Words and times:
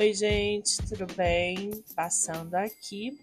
Oi, 0.00 0.14
gente, 0.14 0.78
tudo 0.88 1.06
bem? 1.14 1.84
Passando 1.94 2.54
aqui 2.54 3.20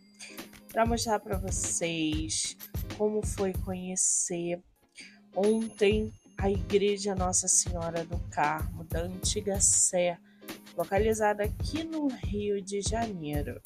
para 0.71 0.86
mostrar 0.86 1.20
para 1.20 1.36
vocês 1.36 2.55
como 2.96 3.26
foi 3.26 3.52
conhecer 3.52 4.62
ontem 5.36 6.13
a 6.38 6.52
Igreja 6.52 7.16
Nossa 7.16 7.48
Senhora 7.48 8.05
do 8.05 8.20
Carmo, 8.30 8.84
da 8.84 9.02
Antiga 9.02 9.59
Sé, 9.59 10.20
localizada 10.77 11.45
aqui 11.45 11.84
no 11.84 12.09
Rio 12.09 12.62
de 12.62 12.80
Janeiro. 12.82 13.59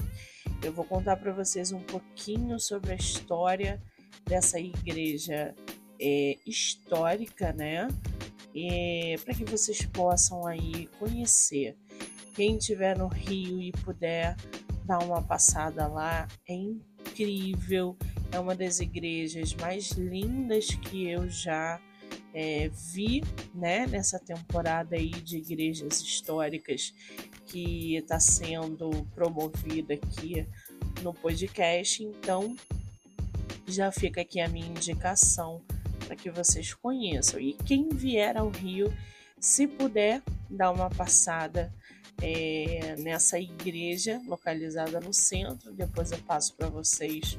Eu 0.64 0.72
vou 0.72 0.86
contar 0.86 1.18
para 1.18 1.34
vocês 1.34 1.74
um 1.74 1.82
pouquinho 1.82 2.58
sobre 2.62 2.94
a 2.94 2.96
história 2.96 3.84
dessa 4.24 4.58
igreja 4.58 5.54
é, 6.00 6.38
histórica, 6.48 7.52
né? 7.52 7.90
para 9.24 9.34
que 9.34 9.46
vocês 9.46 9.86
possam 9.86 10.46
aí 10.46 10.88
conhecer. 11.00 11.78
Quem 12.34 12.58
estiver 12.58 12.98
no 12.98 13.08
Rio 13.08 13.62
e 13.62 13.72
puder 13.72 14.36
dar 14.86 15.00
uma 15.00 15.22
passada 15.22 15.88
lá, 15.88 16.28
é 16.48 16.54
incrível. 16.54 17.98
É 18.32 18.40
uma 18.40 18.56
das 18.56 18.80
igrejas 18.80 19.54
mais 19.56 19.92
lindas 19.92 20.68
que 20.68 21.08
eu 21.08 21.30
já 21.30 21.80
é, 22.34 22.70
vi, 22.94 23.24
né, 23.54 23.86
nessa 23.88 24.18
temporada 24.20 24.96
aí 24.96 25.10
de 25.10 25.38
igrejas 25.38 26.02
históricas 26.02 26.94
que 27.48 27.98
está 27.98 28.20
sendo 28.20 28.90
promovida 29.14 29.94
aqui 29.94 30.48
no 31.02 31.14
podcast. 31.14 32.04
Então, 32.04 32.56
já 33.68 33.92
fica 33.92 34.22
aqui 34.22 34.40
a 34.40 34.48
minha 34.48 34.68
indicação 34.68 35.62
para 36.06 36.16
que 36.16 36.30
vocês 36.30 36.74
conheçam. 36.74 37.40
E 37.40 37.54
quem 37.54 37.90
vier 37.90 38.38
ao 38.38 38.50
Rio, 38.50 38.94
se 39.40 39.68
puder, 39.68 40.22
dar 40.50 40.72
uma 40.72 40.90
passada 40.90 41.74
é, 42.22 42.96
nessa 43.00 43.40
igreja 43.40 44.22
localizada 44.28 45.00
no 45.00 45.14
centro. 45.14 45.74
Depois 45.74 46.12
eu 46.12 46.20
passo 46.20 46.56
para 46.56 46.68
vocês 46.68 47.36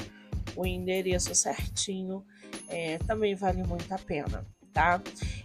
o 0.56 0.66
endereço 0.66 1.34
certinho. 1.34 2.25
É, 2.69 2.98
também 2.98 3.34
vale 3.34 3.62
muito 3.62 3.92
a 3.92 3.98
pena, 3.98 4.44
tá? 4.72 5.03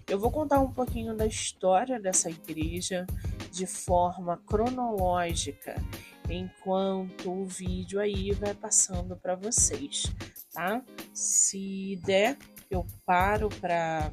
Eu 0.08 0.20
vou 0.20 0.32
contar 0.32 0.60
um 0.60 0.72
pouquinho 0.72 1.16
da 1.16 1.26
história 1.26 2.00
dessa 2.00 2.30
igreja 2.30 3.06
de 3.52 3.66
forma 3.66 4.38
cronológica, 4.46 5.76
enquanto 6.30 7.32
o 7.32 7.46
vídeo 7.46 8.00
aí 8.00 8.32
vai 8.32 8.54
passando 8.54 9.16
para 9.16 9.36
vocês, 9.36 10.04
tá? 10.54 10.82
Se 11.14 12.00
der, 12.06 12.38
eu 12.70 12.86
paro 13.06 13.50
para 13.50 14.12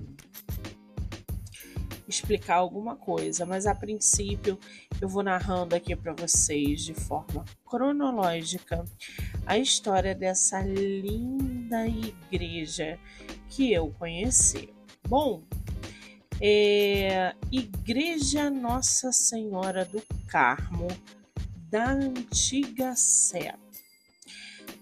explicar 2.08 2.56
alguma 2.56 2.96
coisa, 2.96 3.46
mas 3.46 3.66
a 3.66 3.74
princípio 3.74 4.58
eu 5.00 5.08
vou 5.08 5.22
narrando 5.22 5.74
aqui 5.74 5.96
para 5.96 6.12
vocês 6.12 6.84
de 6.84 6.94
forma 6.94 7.44
cronológica 7.64 8.84
a 9.46 9.58
história 9.58 10.14
dessa 10.14 10.60
linda 10.60 11.86
igreja 11.86 12.98
que 13.48 13.72
eu 13.72 13.90
conheci. 13.98 14.68
Bom, 15.08 15.42
é, 16.40 17.34
Igreja 17.52 18.50
Nossa 18.50 19.12
Senhora 19.12 19.84
do 19.84 20.02
Carmo 20.26 20.88
da 21.70 21.92
Antiga 21.92 22.96
Sé. 22.96 23.54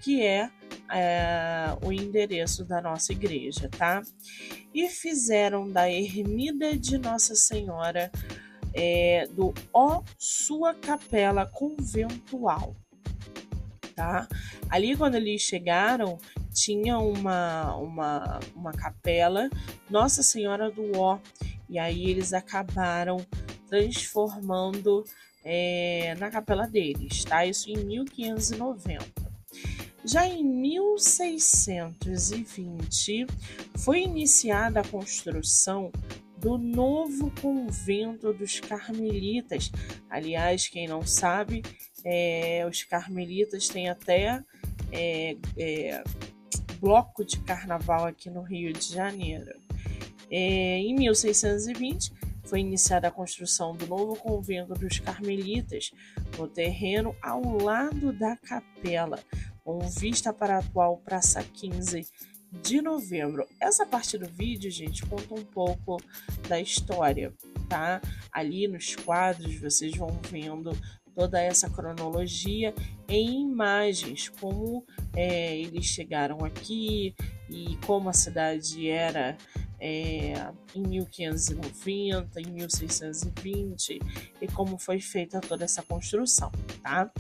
que 0.02 0.22
é, 0.22 0.50
é, 0.92 1.78
o 1.82 1.90
endereço 1.90 2.66
da 2.66 2.82
nossa 2.82 3.14
igreja, 3.14 3.70
tá? 3.70 4.02
E 4.74 4.90
fizeram 4.90 5.72
da 5.72 5.90
ermida 5.90 6.76
de 6.76 6.98
Nossa 6.98 7.34
Senhora 7.34 8.12
é, 8.74 9.26
do 9.28 9.54
Ó 9.74 10.04
Sua 10.18 10.74
Capela 10.74 11.46
Conventual, 11.46 12.76
tá? 13.96 14.28
Ali, 14.70 14.98
quando 14.98 15.16
eles 15.16 15.42
chegaram, 15.42 16.20
tinha 16.54 17.00
uma, 17.00 17.76
uma, 17.76 18.40
uma 18.56 18.72
capela 18.72 19.50
Nossa 19.90 20.22
Senhora 20.22 20.70
do 20.70 20.96
Ó, 20.98 21.18
e 21.70 21.80
aí 21.80 22.10
eles 22.10 22.34
acabaram 22.34 23.26
transformando 23.68 25.04
é, 25.44 26.16
na 26.20 26.30
capela 26.30 26.68
deles, 26.68 27.24
tá? 27.24 27.44
Isso 27.46 27.70
em 27.70 27.78
1590. 27.78 29.32
Já 30.04 30.28
em 30.28 30.44
1620 30.44 33.28
foi 33.78 34.02
iniciada 34.02 34.82
a 34.82 34.88
construção 34.88 35.92
do 36.38 36.58
novo 36.58 37.32
convento 37.40 38.34
dos 38.34 38.60
carmelitas. 38.60 39.72
Aliás, 40.10 40.68
quem 40.68 40.86
não 40.88 41.06
sabe, 41.06 41.62
é, 42.04 42.66
os 42.68 42.84
carmelitas 42.84 43.70
têm 43.70 43.88
até 43.90 44.44
é, 44.92 45.38
é, 45.56 46.04
bloco 46.82 47.24
de 47.24 47.40
carnaval 47.42 48.06
aqui 48.06 48.30
no 48.30 48.42
Rio 48.42 48.74
de 48.74 48.92
Janeiro. 48.92 49.54
É, 50.32 50.80
em 50.80 50.96
1620 50.96 52.12
foi 52.44 52.62
iniciada 52.62 53.08
a 53.08 53.12
construção 53.12 53.76
do 53.76 53.86
novo 53.86 54.16
convento 54.16 54.74
dos 54.74 55.00
carmelitas 55.00 55.92
no 56.38 56.48
terreno 56.48 57.16
ao 57.22 57.42
lado 57.58 58.12
da 58.12 58.36
capela, 58.36 59.20
com 59.64 59.80
vista 59.88 60.34
para 60.34 60.56
a 60.56 60.60
atual 60.60 60.98
Praça 60.98 61.44
15 61.44 62.08
de 62.52 62.82
novembro. 62.82 63.48
Essa 63.60 63.86
parte 63.86 64.18
do 64.18 64.28
vídeo, 64.28 64.70
gente, 64.72 65.06
conta 65.06 65.36
um 65.36 65.46
pouco 65.46 66.02
da 66.50 66.60
história, 66.60 67.34
tá? 67.70 68.02
Ali 68.32 68.68
nos 68.68 68.96
quadros 68.96 69.56
vocês 69.56 69.96
vão 69.96 70.20
vendo 70.30 70.72
toda 71.16 71.42
essa 71.42 71.70
cronologia 71.70 72.74
em 73.08 73.42
imagens, 73.42 74.30
como 74.30 74.86
é, 75.16 75.58
eles 75.58 75.86
chegaram 75.86 76.44
aqui 76.46 77.16
e 77.50 77.78
como 77.86 78.10
a 78.10 78.14
cidade 78.14 78.90
era 78.90 79.38
é, 79.80 80.34
em 80.76 80.82
1590, 80.82 82.40
em 82.40 82.52
1620 82.52 84.00
e 84.42 84.48
como 84.48 84.78
foi 84.78 85.00
feita 85.00 85.42
toda 85.42 85.66
essa 85.66 85.82
construção, 85.82 86.52
tá? 86.84 87.12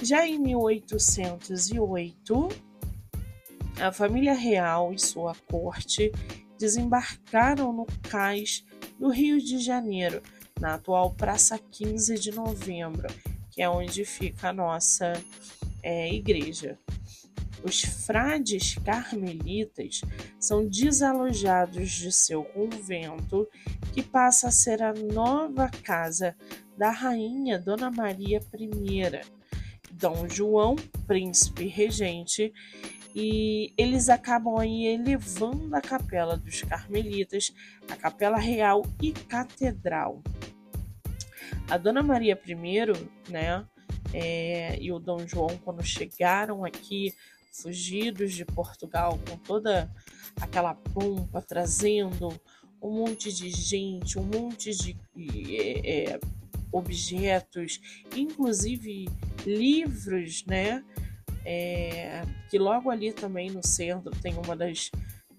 Já 0.04 0.28
em 0.28 0.38
1808, 0.38 2.50
a 3.80 3.92
família 3.92 4.34
real 4.34 4.94
e 4.94 5.00
sua 5.00 5.34
corte 5.50 6.12
desembarcaram 6.60 7.72
no 7.72 7.86
cais 8.10 8.66
do 9.00 9.10
Rio 9.10 9.40
de 9.40 9.60
Janeiro, 9.60 10.22
na 10.60 10.76
atual 10.76 11.14
Praça 11.14 11.58
15 11.58 12.16
de 12.16 12.32
Novembro, 12.32 13.08
que 13.52 13.62
é 13.62 13.70
onde 13.70 14.06
fica 14.06 14.50
a 14.50 14.54
nossa 14.54 15.14
é, 15.84 16.14
igreja. 16.14 16.78
Os 17.64 17.82
frades 17.82 18.76
carmelitas 18.76 20.02
são 20.40 20.68
desalojados 20.68 21.92
de 21.92 22.12
seu 22.12 22.44
convento, 22.44 23.48
que 23.94 24.04
passa 24.04 24.48
a 24.48 24.52
ser 24.52 24.82
a 24.82 24.94
nova 24.94 25.70
casa 25.70 26.36
da 26.78 26.92
rainha 26.92 27.58
Dona 27.58 27.90
Maria 27.90 28.40
I. 28.54 29.38
Dom 29.92 30.28
João, 30.30 30.76
príncipe 31.08 31.66
regente, 31.66 32.54
e 33.16 33.74
eles 33.78 34.10
acabam 34.10 34.58
aí 34.58 34.86
elevando 34.86 35.76
a 35.76 35.82
capela 35.82 36.38
dos 36.38 36.62
carmelitas, 36.62 37.54
a 37.90 37.96
capela 37.96 38.38
real 38.38 38.86
e 39.02 39.12
catedral. 39.12 40.22
A 41.70 41.78
Dona 41.78 42.02
Maria 42.02 42.40
I, 42.46 43.32
né, 43.32 43.66
é, 44.14 44.78
e 44.82 44.92
o 44.92 45.00
Dom 45.00 45.28
João, 45.28 45.58
quando 45.64 45.84
chegaram 45.84 46.64
aqui, 46.64 47.14
fugidos 47.52 48.34
de 48.34 48.46
Portugal, 48.46 49.20
com 49.28 49.38
toda 49.38 49.92
aquela 50.40 50.74
pompa, 50.74 51.42
trazendo 51.42 52.30
um 52.82 52.92
monte 52.92 53.34
de 53.34 53.50
gente, 53.50 54.20
um 54.20 54.24
monte 54.24 54.72
de 54.76 54.96
é, 55.18 56.12
é, 56.14 56.20
objetos, 56.72 57.82
inclusive 58.16 59.10
livros, 59.46 60.46
né? 60.46 60.84
É, 61.50 62.24
que 62.50 62.60
logo 62.60 62.92
ali 62.92 63.14
também 63.14 63.50
no 63.50 63.66
centro 63.66 64.12
tem 64.22 64.34
uma 64.34 64.54
das 64.54 64.92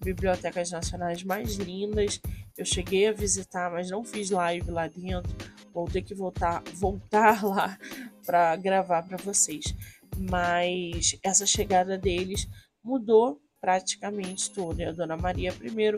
bibliotecas 0.03 0.71
nacionais 0.71 1.23
mais 1.23 1.53
lindas. 1.53 2.19
Eu 2.57 2.65
cheguei 2.65 3.07
a 3.07 3.11
visitar, 3.11 3.71
mas 3.71 3.91
não 3.91 4.03
fiz 4.03 4.31
live 4.31 4.71
lá 4.71 4.87
dentro. 4.87 5.31
Vou 5.71 5.85
ter 5.85 6.01
que 6.01 6.15
voltar, 6.15 6.63
voltar 6.73 7.45
lá 7.45 7.77
para 8.25 8.55
gravar 8.55 9.03
para 9.03 9.17
vocês. 9.17 9.75
Mas 10.17 11.15
essa 11.23 11.45
chegada 11.45 11.95
deles 11.95 12.47
mudou 12.83 13.39
praticamente 13.61 14.49
tudo. 14.49 14.81
A 14.81 14.91
Dona 14.91 15.15
Maria 15.15 15.53
I, 15.61 15.95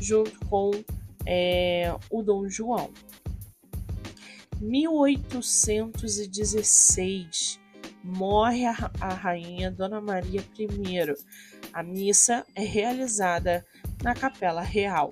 junto 0.00 0.38
com 0.46 0.70
é, 1.26 1.92
o 2.08 2.22
Dom 2.22 2.48
João. 2.48 2.92
1816 4.60 7.58
morre 8.02 8.66
a, 8.66 8.74
a 9.00 9.08
rainha 9.08 9.70
Dona 9.70 10.00
Maria 10.00 10.40
I. 10.58 11.14
A 11.72 11.82
missa 11.82 12.44
é 12.54 12.62
realizada 12.62 13.64
na 14.02 14.14
Capela 14.14 14.62
Real. 14.62 15.10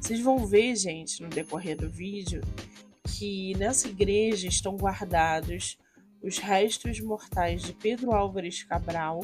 Vocês 0.00 0.20
vão 0.20 0.46
ver, 0.46 0.76
gente, 0.76 1.22
no 1.22 1.28
decorrer 1.28 1.76
do 1.76 1.88
vídeo, 1.88 2.42
que 3.16 3.54
nessa 3.56 3.88
igreja 3.88 4.46
estão 4.46 4.76
guardados 4.76 5.78
os 6.22 6.38
restos 6.38 7.00
mortais 7.00 7.62
de 7.62 7.72
Pedro 7.72 8.12
Álvares 8.12 8.62
Cabral. 8.62 9.20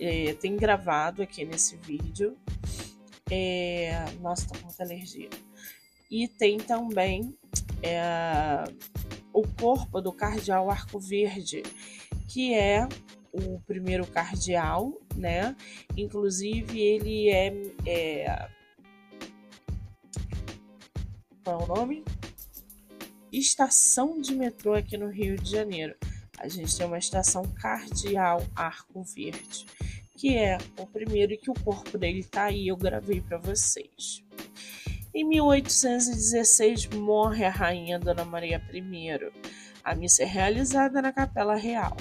É, 0.00 0.34
tem 0.34 0.56
gravado 0.56 1.22
aqui 1.22 1.44
nesse 1.44 1.76
vídeo. 1.76 2.36
É, 3.30 4.04
nossa, 4.20 4.46
tô 4.48 4.58
com 4.58 4.66
muita 4.66 4.82
alergia. 4.82 5.30
E 6.10 6.28
tem 6.28 6.58
também 6.58 7.36
é, 7.82 8.64
o 9.34 9.42
corpo 9.42 10.00
do 10.00 10.12
cardeal 10.12 10.70
Arco 10.70 11.00
Verde, 11.00 11.64
que 12.28 12.54
é 12.54 12.88
o 13.32 13.58
primeiro 13.66 14.06
cardeal, 14.06 14.96
né? 15.16 15.56
Inclusive 15.96 16.80
ele 16.80 17.28
é, 17.28 17.52
é 17.84 18.48
qual 21.42 21.60
é 21.60 21.64
o 21.64 21.66
nome? 21.66 22.04
Estação 23.32 24.20
de 24.20 24.36
metrô 24.36 24.72
aqui 24.74 24.96
no 24.96 25.08
Rio 25.08 25.36
de 25.36 25.50
Janeiro. 25.50 25.96
A 26.38 26.46
gente 26.46 26.76
tem 26.76 26.86
uma 26.86 26.98
estação 26.98 27.42
cardeal 27.60 28.40
Arco 28.54 29.02
Verde, 29.02 29.66
que 30.16 30.36
é 30.36 30.58
o 30.78 30.86
primeiro 30.86 31.32
e 31.32 31.36
que 31.36 31.50
o 31.50 31.54
corpo 31.54 31.98
dele 31.98 32.22
tá 32.22 32.44
aí, 32.44 32.68
eu 32.68 32.76
gravei 32.76 33.20
para 33.20 33.38
vocês. 33.38 34.22
Em 35.14 35.22
1816 35.22 36.88
morre 36.88 37.44
a 37.44 37.50
rainha 37.50 38.00
Dona 38.00 38.24
Maria 38.24 38.60
I. 38.72 38.82
A 39.84 39.94
missa 39.94 40.24
é 40.24 40.26
realizada 40.26 41.00
na 41.00 41.12
Capela 41.12 41.54
Real. 41.54 41.96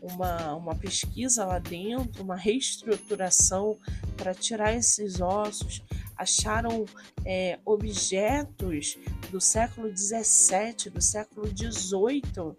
uma, 0.02 0.56
uma 0.56 0.76
pesquisa 0.76 1.46
lá 1.46 1.60
dentro, 1.60 2.24
uma 2.24 2.36
reestruturação 2.36 3.78
para 4.18 4.34
tirar 4.34 4.74
esses 4.74 5.20
ossos. 5.22 5.82
Acharam 6.16 6.86
é, 7.26 7.60
objetos 7.64 8.98
do 9.32 9.40
século 9.40 9.96
XVII, 9.96 10.90
do 10.92 11.02
século 11.02 11.48
XVIII, 11.48 12.56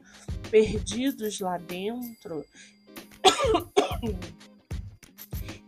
perdidos 0.51 1.41
lá 1.41 1.59
dentro. 1.59 2.45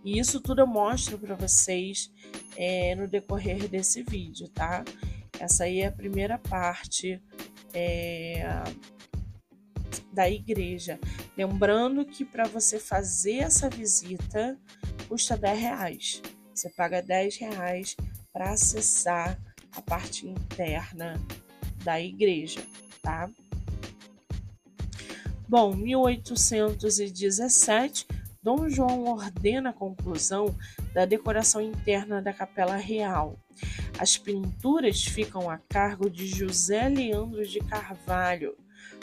E 0.04 0.18
isso 0.18 0.40
tudo 0.40 0.62
eu 0.62 0.66
mostro 0.66 1.16
para 1.18 1.36
vocês 1.36 2.10
é, 2.56 2.94
no 2.94 3.06
decorrer 3.06 3.68
desse 3.68 4.02
vídeo, 4.02 4.48
tá? 4.48 4.84
Essa 5.38 5.64
aí 5.64 5.80
é 5.80 5.86
a 5.86 5.92
primeira 5.92 6.38
parte 6.38 7.20
é, 7.72 8.44
da 10.12 10.28
igreja. 10.28 10.98
Lembrando 11.36 12.04
que 12.04 12.24
para 12.24 12.44
você 12.44 12.78
fazer 12.78 13.38
essa 13.38 13.68
visita 13.70 14.56
custa 15.08 15.36
10 15.36 15.60
reais. 15.60 16.22
Você 16.54 16.70
paga 16.70 17.02
10 17.02 17.38
reais 17.38 17.96
para 18.32 18.52
acessar 18.52 19.36
a 19.74 19.82
parte 19.82 20.28
interna 20.28 21.20
da 21.82 22.00
igreja, 22.00 22.62
tá? 23.02 23.28
Bom, 25.48 25.74
1817, 25.74 28.06
Dom 28.42 28.68
João 28.68 29.04
ordena 29.04 29.70
a 29.70 29.72
conclusão 29.72 30.54
da 30.92 31.04
decoração 31.04 31.60
interna 31.60 32.22
da 32.22 32.32
Capela 32.32 32.76
Real. 32.76 33.36
As 33.98 34.16
pinturas 34.16 35.04
ficam 35.04 35.50
a 35.50 35.58
cargo 35.58 36.08
de 36.10 36.26
José 36.26 36.88
Leandro 36.88 37.46
de 37.46 37.60
Carvalho, 37.60 38.56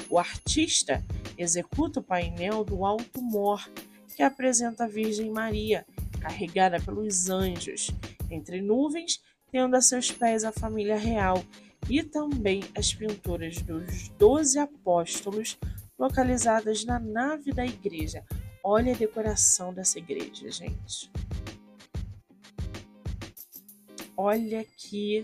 o 0.10 0.20
artista 0.20 1.04
executa 1.38 2.00
o 2.00 2.04
painel 2.04 2.64
do 2.64 2.86
alto 2.86 3.22
mor, 3.22 3.68
que 4.16 4.24
apresenta 4.24 4.84
a 4.84 4.88
Virgem 4.88 5.32
Maria, 5.32 5.86
carregada 6.20 6.80
pelos 6.80 7.30
anjos, 7.30 7.92
entre 8.30 8.62
nuvens, 8.62 9.22
tendo 9.52 9.76
a 9.76 9.82
seus 9.82 10.12
pés 10.12 10.44
a 10.44 10.52
família 10.52 10.98
real, 10.98 11.44
e 11.90 12.04
também 12.04 12.64
as 12.78 12.94
pinturas 12.94 13.62
dos 13.62 14.10
doze 14.10 14.60
apóstolos 14.60 15.58
localizadas 15.98 16.86
na 16.86 17.00
nave 17.00 17.52
da 17.52 17.66
igreja. 17.66 18.24
Olha 18.64 18.94
a 18.94 18.98
decoração 18.98 19.74
dessa 19.74 19.98
igreja, 19.98 20.52
gente. 20.52 21.10
Olha 24.16 24.66
que 24.78 25.24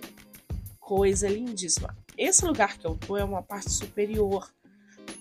coisa 0.79 1.27
lindíssima. 1.27 1.95
Esse 2.17 2.45
lugar 2.45 2.77
que 2.77 2.87
eu 2.87 2.95
tô 2.95 3.17
é 3.17 3.23
uma 3.23 3.43
parte 3.43 3.69
superior 3.71 4.54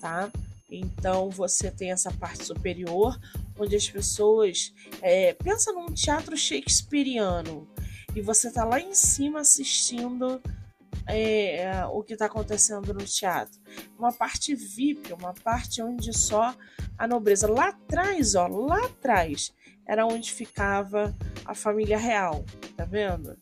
tá? 0.05 0.31
Então 0.71 1.31
você 1.31 1.71
tem 1.71 1.91
essa 1.91 2.13
parte 2.13 2.45
superior, 2.45 3.19
onde 3.59 3.75
as 3.75 3.89
pessoas 3.89 4.75
é, 5.01 5.33
pensa 5.33 5.73
num 5.73 5.87
teatro 5.87 6.37
shakespeariano 6.37 7.67
e 8.15 8.21
você 8.21 8.53
tá 8.53 8.65
lá 8.65 8.79
em 8.79 8.93
cima 8.93 9.41
assistindo 9.41 10.43
é, 11.07 11.87
o 11.87 12.03
que 12.03 12.13
está 12.13 12.27
acontecendo 12.27 12.93
no 12.93 13.03
teatro. 13.03 13.59
Uma 13.99 14.13
parte 14.13 14.55
VIP, 14.55 15.11
uma 15.15 15.33
parte 15.33 15.81
onde 15.81 16.13
só 16.13 16.55
a 16.99 17.09
nobreza. 17.09 17.51
Lá 17.51 17.69
atrás, 17.69 18.35
ó, 18.35 18.47
lá 18.47 18.85
atrás 18.85 19.55
era 19.87 20.07
onde 20.07 20.31
ficava 20.31 21.15
a 21.47 21.55
família 21.55 21.97
real, 21.97 22.45
tá 22.77 22.85
vendo? 22.85 23.39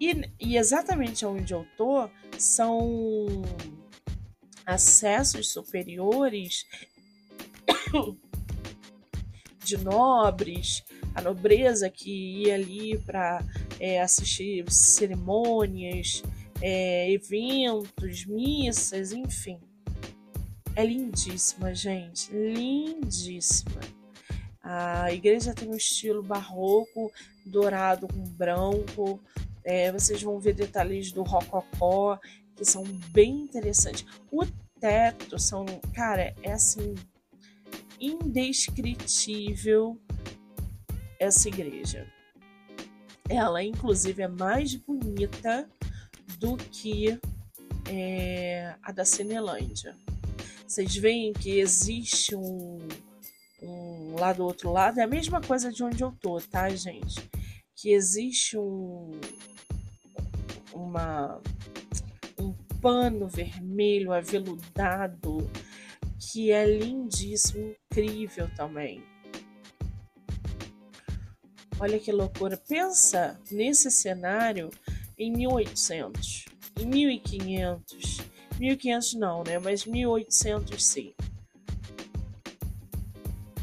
E, 0.00 0.30
e 0.38 0.56
exatamente 0.56 1.26
onde 1.26 1.52
eu 1.52 1.66
tô 1.76 2.08
são 2.38 3.42
acessos 4.70 5.48
superiores 5.52 6.66
de 9.64 9.76
nobres, 9.78 10.82
a 11.14 11.20
nobreza 11.20 11.90
que 11.90 12.44
ia 12.44 12.54
ali 12.54 12.98
para 12.98 13.44
é, 13.78 14.00
assistir 14.00 14.64
cerimônias 14.70 16.22
é, 16.60 17.10
eventos, 17.10 18.26
missas, 18.26 19.12
enfim. 19.12 19.58
É 20.76 20.84
lindíssima, 20.84 21.74
gente, 21.74 22.30
lindíssima. 22.32 23.80
A 24.62 25.12
igreja 25.12 25.54
tem 25.54 25.68
um 25.68 25.76
estilo 25.76 26.22
barroco, 26.22 27.10
dourado 27.44 28.06
com 28.06 28.22
branco. 28.22 29.20
É, 29.64 29.90
vocês 29.90 30.22
vão 30.22 30.38
ver 30.38 30.54
detalhes 30.54 31.12
do 31.12 31.22
rococó 31.22 32.18
que 32.60 32.64
são 32.66 32.84
bem 33.10 33.40
interessantes. 33.40 34.04
O 34.30 34.44
teto 34.78 35.38
são, 35.38 35.64
cara, 35.94 36.34
é 36.42 36.52
assim 36.52 36.94
indescritível 37.98 39.98
essa 41.18 41.48
igreja. 41.48 42.06
Ela, 43.30 43.64
inclusive, 43.64 44.22
é 44.22 44.28
mais 44.28 44.74
bonita 44.74 45.66
do 46.38 46.58
que 46.58 47.18
é, 47.88 48.74
a 48.82 48.92
da 48.92 49.06
Cinelândia. 49.06 49.96
Vocês 50.66 50.94
veem 50.96 51.32
que 51.32 51.60
existe 51.60 52.36
um, 52.36 52.76
um 53.62 54.16
lá 54.16 54.34
do 54.34 54.44
outro 54.44 54.70
lado, 54.70 55.00
é 55.00 55.04
a 55.04 55.08
mesma 55.08 55.40
coisa 55.40 55.72
de 55.72 55.82
onde 55.82 56.04
eu 56.04 56.12
tô, 56.20 56.38
tá, 56.42 56.68
gente? 56.68 57.22
Que 57.74 57.94
existe 57.94 58.58
um 58.58 59.18
uma 60.74 61.38
um 61.38 61.79
pano 62.80 63.28
vermelho 63.28 64.12
aveludado 64.12 65.50
que 66.20 66.52
é 66.52 66.66
lindíssimo, 66.66 67.74
incrível 67.90 68.48
também. 68.54 69.02
Olha 71.78 71.98
que 71.98 72.12
loucura. 72.12 72.58
Pensa 72.58 73.40
nesse 73.50 73.90
cenário 73.90 74.68
em 75.18 75.32
1800, 75.32 76.44
em 76.78 76.86
1500. 76.86 78.20
1500 78.58 79.14
não, 79.14 79.42
né? 79.42 79.58
Mas 79.58 79.86
1800 79.86 80.84
sim. 80.84 81.14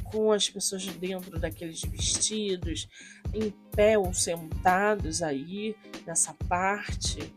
Com 0.06 0.32
as 0.32 0.50
pessoas 0.50 0.86
dentro 0.88 1.40
daqueles 1.40 1.82
vestidos, 1.82 2.90
em 3.34 3.52
pé 3.76 4.00
ou 4.00 4.12
sentados 4.14 5.22
aí 5.22 5.76
nessa 6.08 6.34
parte, 6.48 7.32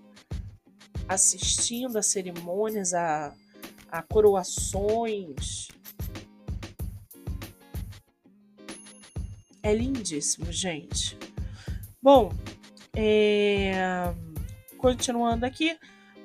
assistindo 1.10 1.98
a 1.98 2.02
cerimônias, 2.02 2.94
a, 2.94 3.34
a 3.90 4.00
coroações. 4.00 5.66
É 9.60 9.74
lindíssimo, 9.74 10.52
gente. 10.52 11.18
Bom, 12.00 12.32
é... 12.94 13.72
continuando 14.78 15.44
aqui, 15.44 15.76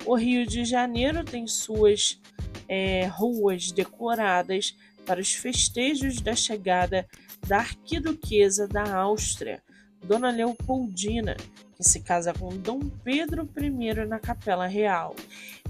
o 0.06 0.13
Rio 0.13 0.46
de 0.46 0.63
Janeiro 0.63 1.24
tem 1.24 1.48
suas 1.48 2.22
é, 2.70 3.08
ruas 3.08 3.72
decoradas 3.72 4.77
para 5.04 5.20
os 5.20 5.34
festejos 5.34 6.22
da 6.22 6.36
chegada 6.36 7.08
da 7.48 7.58
arquiduquesa 7.58 8.68
da 8.68 8.98
Áustria, 8.98 9.63
Dona 10.04 10.30
Leopoldina, 10.30 11.36
que 11.75 11.84
se 11.84 12.00
casa 12.01 12.34
com 12.34 12.50
Dom 12.58 12.79
Pedro 13.03 13.48
I 13.58 14.05
na 14.08 14.20
Capela 14.20 14.65
Real. 14.65 15.15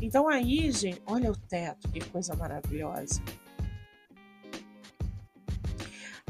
Então 0.02 0.30
aí, 0.30 0.72
gente, 0.72 1.02
olha 1.06 1.32
o 1.32 1.36
teto, 1.36 1.90
que 1.90 2.00
coisa 2.10 2.36
maravilhosa. 2.36 3.22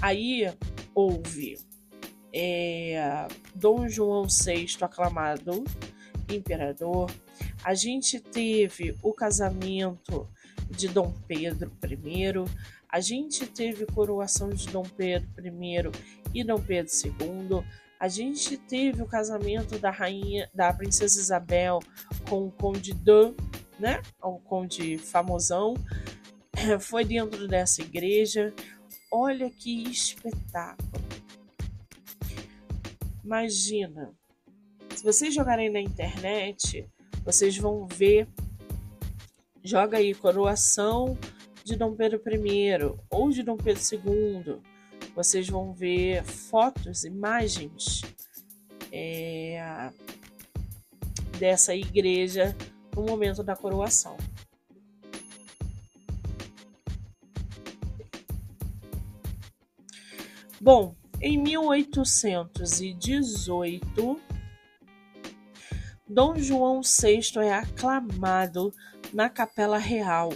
Aí 0.02 0.54
houve 0.94 1.58
é, 2.34 3.28
Dom 3.54 3.88
João 3.88 4.28
VI 4.28 4.68
aclamado 4.82 5.64
imperador. 6.30 7.12
A 7.64 7.74
gente 7.74 8.20
teve 8.20 8.98
o 9.02 9.14
casamento 9.14 10.28
de 10.70 10.88
Dom 10.88 11.14
Pedro 11.28 11.72
I. 11.82 12.34
A 12.90 13.00
gente 13.00 13.46
teve 13.46 13.86
coroação 13.86 14.50
de 14.50 14.68
Dom 14.68 14.84
Pedro 14.84 15.30
I 15.46 15.92
e 16.34 16.44
Dom 16.44 16.62
Pedro 16.62 16.92
II 17.04 17.64
a 18.06 18.08
gente 18.08 18.56
teve 18.56 19.02
o 19.02 19.08
casamento 19.08 19.80
da 19.80 19.90
rainha, 19.90 20.48
da 20.54 20.72
princesa 20.72 21.20
Isabel 21.20 21.80
com 22.30 22.46
o 22.46 22.52
conde 22.52 22.94
Dan, 22.94 23.34
né? 23.80 24.00
O 24.22 24.38
conde 24.38 25.00
famosão. 25.00 25.74
Foi 26.82 27.04
dentro 27.04 27.48
dessa 27.48 27.82
igreja. 27.82 28.54
Olha 29.12 29.50
que 29.50 29.90
espetáculo. 29.90 31.04
Imagina. 33.24 34.14
Se 34.96 35.04
vocês 35.04 35.34
jogarem 35.34 35.72
na 35.72 35.82
internet, 35.82 36.88
vocês 37.24 37.58
vão 37.58 37.88
ver. 37.88 38.28
Joga 39.64 39.98
aí 39.98 40.14
coroação 40.14 41.18
de 41.64 41.76
Dom 41.76 41.96
Pedro 41.96 42.22
I 42.24 42.70
ou 43.10 43.32
de 43.32 43.42
Dom 43.42 43.58
Pedro 43.58 43.82
II 43.82 44.75
vocês 45.16 45.48
vão 45.48 45.74
ver 45.74 46.24
fotos, 46.24 47.04
imagens 47.06 48.02
é, 48.92 49.90
dessa 51.40 51.74
igreja 51.74 52.54
no 52.94 53.04
momento 53.04 53.42
da 53.42 53.56
coroação. 53.56 54.18
Bom, 60.60 60.94
em 61.22 61.38
1818, 61.38 64.20
Dom 66.08 66.36
João 66.36 66.82
VI 66.82 67.22
é 67.44 67.54
aclamado 67.54 68.74
na 69.14 69.30
Capela 69.30 69.78
Real, 69.78 70.34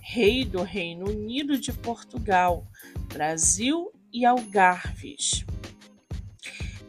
rei 0.00 0.44
do 0.44 0.62
Reino 0.62 1.10
Unido 1.10 1.58
de 1.58 1.72
Portugal, 1.72 2.64
Brasil 3.12 3.90
e 4.12 4.24
Algarves. 4.24 5.44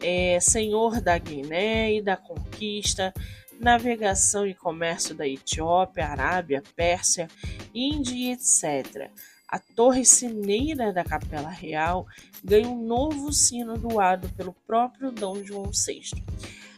É, 0.01 0.39
senhor 0.39 1.01
da 1.01 1.17
Guiné 1.17 1.95
e 1.95 2.01
da 2.01 2.15
conquista, 2.15 3.13
navegação 3.59 4.45
e 4.45 4.53
comércio 4.53 5.15
da 5.15 5.27
Etiópia, 5.27 6.07
Arábia, 6.07 6.63
Pérsia, 6.75 7.27
Índia 7.73 8.33
etc. 8.33 9.09
A 9.47 9.59
torre 9.59 10.03
sineira 10.03 10.91
da 10.91 11.03
Capela 11.03 11.49
Real 11.49 12.05
ganha 12.43 12.67
um 12.67 12.83
novo 12.83 13.31
sino 13.31 13.77
doado 13.77 14.29
pelo 14.29 14.53
próprio 14.65 15.11
Dom 15.11 15.43
João 15.43 15.71
VI. 15.71 16.23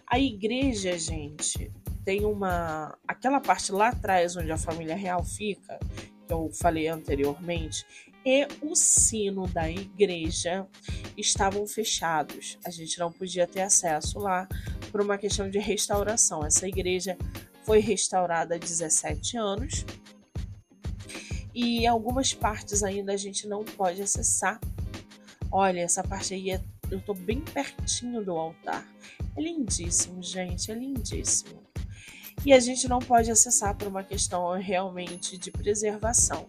A 0.06 0.20
igreja, 0.20 0.98
gente, 0.98 1.72
tem 2.06 2.26
uma. 2.26 2.98
aquela 3.08 3.40
parte 3.40 3.72
lá 3.72 3.90
atrás 3.90 4.36
onde 4.36 4.52
a 4.52 4.58
família 4.58 4.96
real 4.96 5.24
fica, 5.24 5.80
que 6.28 6.34
eu 6.34 6.50
falei 6.54 6.88
anteriormente, 6.88 7.86
e 8.30 8.48
o 8.62 8.76
sino 8.76 9.48
da 9.48 9.68
igreja 9.68 10.68
estavam 11.18 11.66
fechados. 11.66 12.60
A 12.64 12.70
gente 12.70 13.00
não 13.00 13.12
podia 13.12 13.48
ter 13.48 13.62
acesso 13.62 14.20
lá 14.20 14.48
por 14.92 15.02
uma 15.02 15.18
questão 15.18 15.50
de 15.50 15.58
restauração. 15.58 16.46
Essa 16.46 16.68
igreja 16.68 17.18
foi 17.64 17.80
restaurada 17.80 18.54
há 18.54 18.58
17 18.60 19.36
anos 19.36 19.84
e 21.56 21.88
algumas 21.88 22.32
partes 22.32 22.84
ainda 22.84 23.14
a 23.14 23.18
gente 23.18 23.48
não 23.48 23.66
pode 23.66 24.00
acessar. 24.00 24.60
Olha, 25.52 25.80
essa 25.80 26.04
parte 26.04 26.36
aí 26.36 26.52
é, 26.52 26.62
eu 26.92 27.02
tô 27.02 27.16
bem 27.16 27.42
pertinho 27.42 28.24
do 28.24 28.34
altar. 28.34 28.88
É 29.36 29.42
lindíssimo, 29.42 30.22
gente, 30.22 30.72
é 30.72 30.76
lindíssimo 30.76 31.69
e 32.46 32.54
a 32.54 32.60
gente 32.60 32.88
não 32.88 33.00
pode 33.00 33.30
acessar 33.30 33.76
por 33.78 33.88
uma 33.88 34.04
questão 34.04 34.52
realmente 34.58 35.38
de 35.38 35.52
preservação. 35.52 36.48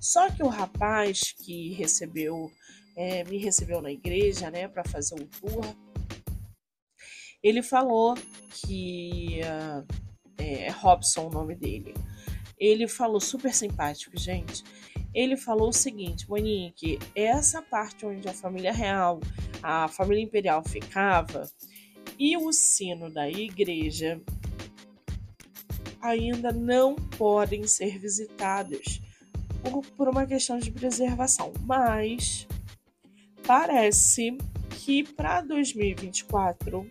Só 0.00 0.30
que 0.30 0.42
o 0.42 0.48
rapaz 0.48 1.32
que 1.32 1.72
recebeu, 1.74 2.50
é, 2.96 3.24
me 3.24 3.38
recebeu 3.38 3.80
na 3.80 3.90
igreja, 3.90 4.50
né, 4.50 4.66
para 4.68 4.84
fazer 4.84 5.14
um 5.14 5.26
tour, 5.26 5.64
ele 7.42 7.62
falou 7.62 8.14
que 8.50 9.40
uh, 9.44 9.86
é 10.38 10.70
Robson 10.70 11.28
o 11.28 11.30
nome 11.30 11.54
dele. 11.54 11.94
Ele 12.58 12.88
falou 12.88 13.20
super 13.20 13.54
simpático, 13.54 14.18
gente. 14.18 14.64
Ele 15.14 15.36
falou 15.36 15.68
o 15.68 15.72
seguinte, 15.72 16.28
Monique, 16.28 16.98
essa 17.14 17.62
parte 17.62 18.04
onde 18.04 18.28
a 18.28 18.34
família 18.34 18.72
real, 18.72 19.20
a 19.62 19.86
família 19.88 20.22
imperial 20.22 20.62
ficava, 20.64 21.48
e 22.18 22.36
o 22.36 22.52
sino 22.52 23.08
da 23.08 23.30
igreja 23.30 24.20
ainda 26.00 26.52
não 26.52 26.94
podem 26.94 27.66
ser 27.66 27.98
visitados 27.98 29.00
por, 29.62 29.84
por 29.96 30.08
uma 30.08 30.26
questão 30.26 30.58
de 30.58 30.70
preservação, 30.70 31.52
mas 31.64 32.46
parece 33.46 34.36
que 34.70 35.02
para 35.02 35.40
2024 35.40 36.88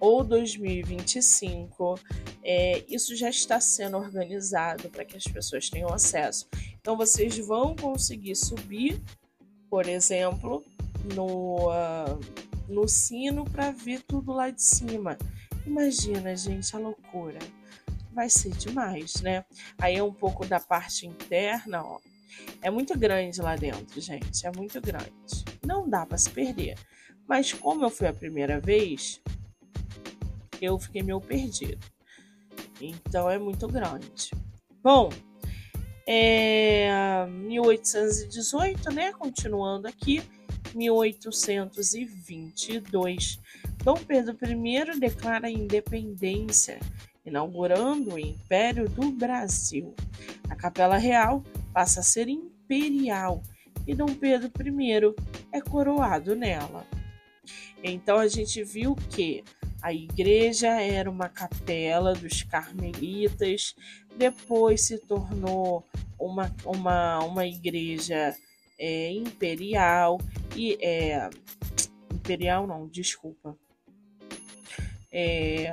ou 0.00 0.24
2025 0.24 2.00
é, 2.42 2.84
isso 2.88 3.14
já 3.14 3.28
está 3.28 3.60
sendo 3.60 3.98
organizado 3.98 4.88
para 4.88 5.04
que 5.04 5.16
as 5.16 5.24
pessoas 5.24 5.68
tenham 5.68 5.92
acesso. 5.92 6.48
Então 6.80 6.96
vocês 6.96 7.36
vão 7.38 7.76
conseguir 7.76 8.34
subir, 8.34 9.00
por 9.68 9.86
exemplo, 9.86 10.64
no, 11.14 11.68
uh, 11.68 12.18
no 12.68 12.88
sino 12.88 13.44
para 13.44 13.70
ver 13.70 14.02
tudo 14.02 14.32
lá 14.32 14.50
de 14.50 14.62
cima. 14.62 15.18
Imagina, 15.70 16.34
gente, 16.34 16.74
a 16.74 16.80
loucura. 16.80 17.38
Vai 18.12 18.28
ser 18.28 18.50
demais, 18.50 19.22
né? 19.22 19.44
Aí 19.78 19.94
é 19.94 20.02
um 20.02 20.12
pouco 20.12 20.44
da 20.44 20.58
parte 20.58 21.06
interna, 21.06 21.84
ó. 21.84 22.00
É 22.60 22.68
muito 22.68 22.98
grande 22.98 23.40
lá 23.40 23.54
dentro, 23.54 24.00
gente. 24.00 24.44
É 24.44 24.50
muito 24.50 24.80
grande. 24.80 25.44
Não 25.64 25.88
dá 25.88 26.04
para 26.04 26.18
se 26.18 26.28
perder. 26.28 26.76
Mas 27.28 27.52
como 27.52 27.84
eu 27.84 27.90
fui 27.90 28.08
a 28.08 28.12
primeira 28.12 28.58
vez, 28.58 29.20
eu 30.60 30.76
fiquei 30.76 31.04
meio 31.04 31.20
perdido. 31.20 31.86
Então 32.80 33.30
é 33.30 33.38
muito 33.38 33.68
grande. 33.68 34.32
Bom, 34.82 35.08
é 36.04 37.24
1818, 37.28 38.90
né? 38.90 39.12
Continuando 39.12 39.86
aqui, 39.86 40.20
1822. 40.74 43.38
Dom 43.82 43.96
Pedro 43.96 44.36
I 44.42 45.00
declara 45.00 45.46
a 45.46 45.50
independência, 45.50 46.78
inaugurando 47.24 48.14
o 48.14 48.18
Império 48.18 48.88
do 48.88 49.10
Brasil. 49.10 49.94
A 50.50 50.54
Capela 50.54 50.98
Real 50.98 51.42
passa 51.72 52.00
a 52.00 52.02
ser 52.02 52.28
imperial 52.28 53.42
e 53.86 53.94
Dom 53.94 54.14
Pedro 54.14 54.50
I 54.80 55.14
é 55.52 55.60
coroado 55.60 56.36
nela. 56.36 56.86
Então 57.82 58.18
a 58.18 58.28
gente 58.28 58.62
viu 58.62 58.94
que 58.94 59.42
a 59.80 59.94
igreja 59.94 60.68
era 60.68 61.10
uma 61.10 61.30
capela 61.30 62.12
dos 62.12 62.42
carmelitas, 62.42 63.74
depois 64.14 64.82
se 64.82 64.98
tornou 64.98 65.86
uma, 66.18 66.54
uma, 66.66 67.20
uma 67.20 67.46
igreja 67.46 68.36
é, 68.78 69.10
imperial 69.10 70.18
e 70.54 70.76
é, 70.82 71.30
imperial 72.12 72.66
não, 72.66 72.86
desculpa. 72.86 73.56
É, 75.12 75.72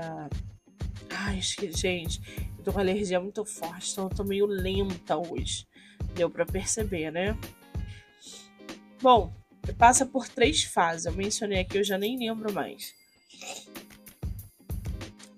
ai, 1.09 1.39
gente, 1.41 2.21
eu 2.57 2.63
tô 2.63 2.73
com 2.73 2.79
alergia 2.79 3.19
muito 3.19 3.45
forte, 3.45 3.91
então 3.91 4.05
eu 4.05 4.09
tô 4.09 4.23
meio 4.23 4.45
lenta 4.45 5.17
hoje. 5.17 5.67
Deu 6.15 6.29
para 6.29 6.45
perceber, 6.45 7.11
né? 7.11 7.37
Bom, 9.01 9.31
passa 9.77 10.05
por 10.05 10.27
três 10.27 10.63
fases. 10.63 11.05
Eu 11.05 11.13
mencionei 11.13 11.59
aqui, 11.59 11.77
eu 11.77 11.83
já 11.83 11.97
nem 11.97 12.17
lembro 12.17 12.51
mais. 12.51 12.95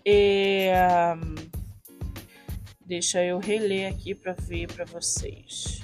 É... 0.06 0.74
Deixa 2.86 3.24
eu 3.24 3.38
reler 3.38 3.92
aqui 3.94 4.16
para 4.16 4.34
ver 4.34 4.72
para 4.72 4.86
vocês. 4.86 5.82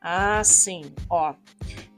Ah, 0.00 0.42
sim, 0.44 0.92
ó. 1.10 1.34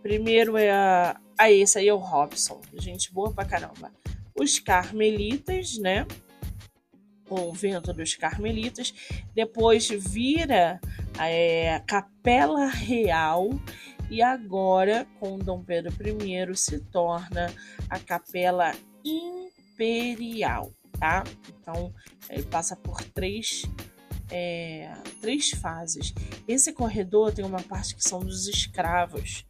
Primeiro 0.02 0.56
é 0.56 0.70
a. 0.70 1.20
Ah, 1.38 1.50
esse 1.50 1.78
aí 1.78 1.88
é 1.88 1.94
o 1.94 1.98
Robson. 1.98 2.60
Gente 2.74 3.12
boa 3.12 3.32
pra 3.32 3.44
caramba. 3.44 3.92
Os 4.38 4.58
Carmelitas, 4.58 5.78
né? 5.78 6.06
Convento 7.28 7.92
dos 7.92 8.14
Carmelitas. 8.14 8.92
Depois 9.34 9.88
vira 9.88 10.80
é, 11.18 11.80
Capela 11.86 12.66
Real 12.66 13.50
e 14.10 14.20
agora 14.22 15.06
com 15.18 15.38
Dom 15.38 15.62
Pedro 15.62 15.92
I 16.26 16.56
se 16.56 16.80
torna 16.80 17.52
a 17.88 17.98
Capela 17.98 18.72
Imperial, 19.04 20.72
tá? 20.98 21.22
Então 21.48 21.94
ele 22.28 22.42
passa 22.42 22.74
por 22.74 23.02
três 23.02 23.62
é, 24.30 24.92
três 25.20 25.50
fases. 25.50 26.12
Esse 26.46 26.72
corredor 26.72 27.32
tem 27.32 27.44
uma 27.44 27.62
parte 27.62 27.94
que 27.94 28.02
são 28.02 28.20
dos 28.20 28.46
escravos 28.46 29.44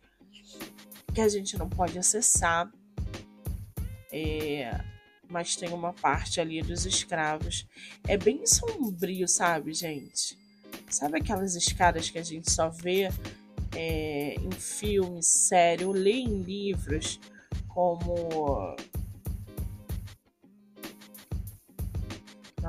que 1.14 1.20
a 1.20 1.28
gente 1.28 1.58
não 1.58 1.68
pode 1.68 1.98
acessar, 1.98 2.70
é, 4.12 4.80
mas 5.28 5.56
tem 5.56 5.68
uma 5.72 5.92
parte 5.92 6.40
ali 6.40 6.62
dos 6.62 6.86
escravos. 6.86 7.66
É 8.06 8.16
bem 8.16 8.46
sombrio, 8.46 9.28
sabe, 9.28 9.72
gente? 9.72 10.38
Sabe 10.88 11.18
aquelas 11.18 11.54
escadas 11.54 12.10
que 12.10 12.18
a 12.18 12.22
gente 12.22 12.50
só 12.50 12.68
vê 12.68 13.08
é, 13.74 14.34
em 14.34 14.50
filmes, 14.50 15.26
série, 15.26 15.84
ou 15.84 15.92
lê 15.92 16.12
em 16.12 16.42
livros, 16.42 17.20
como. 17.68 18.76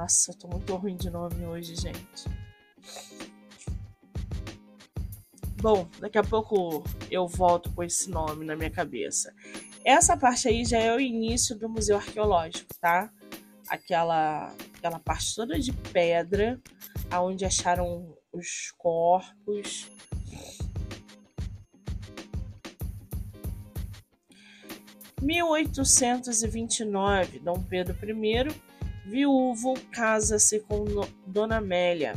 Nossa, 0.02 0.32
eu 0.32 0.36
tô 0.36 0.48
muito 0.48 0.76
ruim 0.78 0.96
de 0.96 1.12
nome 1.12 1.46
hoje, 1.46 1.76
gente. 1.76 2.26
Bom, 5.62 5.88
daqui 6.00 6.18
a 6.18 6.24
pouco 6.24 6.84
eu 7.12 7.28
volto 7.28 7.72
com 7.72 7.84
esse 7.84 8.10
nome 8.10 8.44
na 8.44 8.56
minha 8.56 8.72
cabeça. 8.72 9.32
Essa 9.86 10.18
parte 10.18 10.48
aí 10.48 10.66
já 10.66 10.80
é 10.80 10.96
o 10.96 11.00
início 11.00 11.56
do 11.56 11.70
museu 11.70 11.98
arqueológico, 11.98 12.74
tá? 12.82 13.14
Aquela, 13.70 14.52
aquela 14.76 14.98
parte 14.98 15.36
toda 15.36 15.60
de 15.60 15.72
pedra 15.72 16.60
aonde 17.12 17.46
acharam 17.46 18.18
os 18.34 18.74
corpos. 18.80 19.88
(1829) 25.22 27.38
Dom 27.38 27.62
Pedro 27.70 27.96
I, 28.04 28.71
viúvo, 29.06 29.74
casa-se 29.92 30.60
com 30.62 30.86
Dona 31.26 31.58
Amélia 31.58 32.14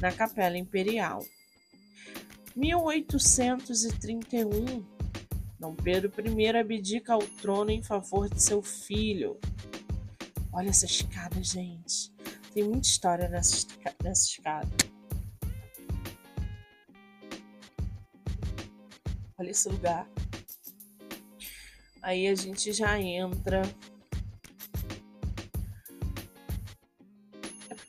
na 0.00 0.12
Capela 0.12 0.58
Imperial. 0.58 1.24
1831 2.56 4.94
Dom 5.64 5.74
Pedro 5.74 6.12
I 6.38 6.48
abdica 6.48 7.14
ao 7.14 7.22
trono 7.22 7.70
em 7.70 7.82
favor 7.82 8.28
de 8.28 8.42
seu 8.42 8.62
filho. 8.62 9.40
Olha 10.52 10.68
essa 10.68 10.84
escada, 10.84 11.42
gente. 11.42 12.12
Tem 12.52 12.64
muita 12.64 12.86
história 12.86 13.30
nessa, 13.30 13.66
nessa 14.02 14.26
escada. 14.26 14.68
Olha 19.38 19.50
esse 19.50 19.66
lugar. 19.70 20.06
Aí 22.02 22.28
a 22.28 22.34
gente 22.34 22.70
já 22.70 23.00
entra. 23.00 23.62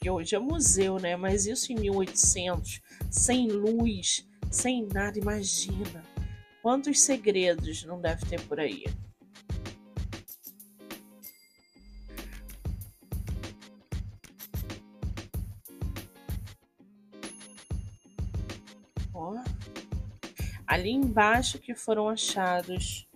Hoje 0.09 0.35
é 0.35 0.39
museu, 0.39 0.97
né? 0.99 1.15
Mas 1.15 1.45
isso 1.45 1.71
em 1.71 1.75
1800, 1.75 2.81
sem 3.09 3.47
luz, 3.47 4.27
sem 4.51 4.85
nada, 4.85 5.17
imagina. 5.17 6.03
Quantos 6.61 7.01
segredos 7.01 7.83
não 7.83 8.01
deve 8.01 8.25
ter 8.25 8.41
por 8.41 8.59
aí? 8.59 8.83
ali 20.75 20.91
embaixo 20.91 21.57
que 21.57 21.73
foram 21.73 22.09
achados. 22.09 23.07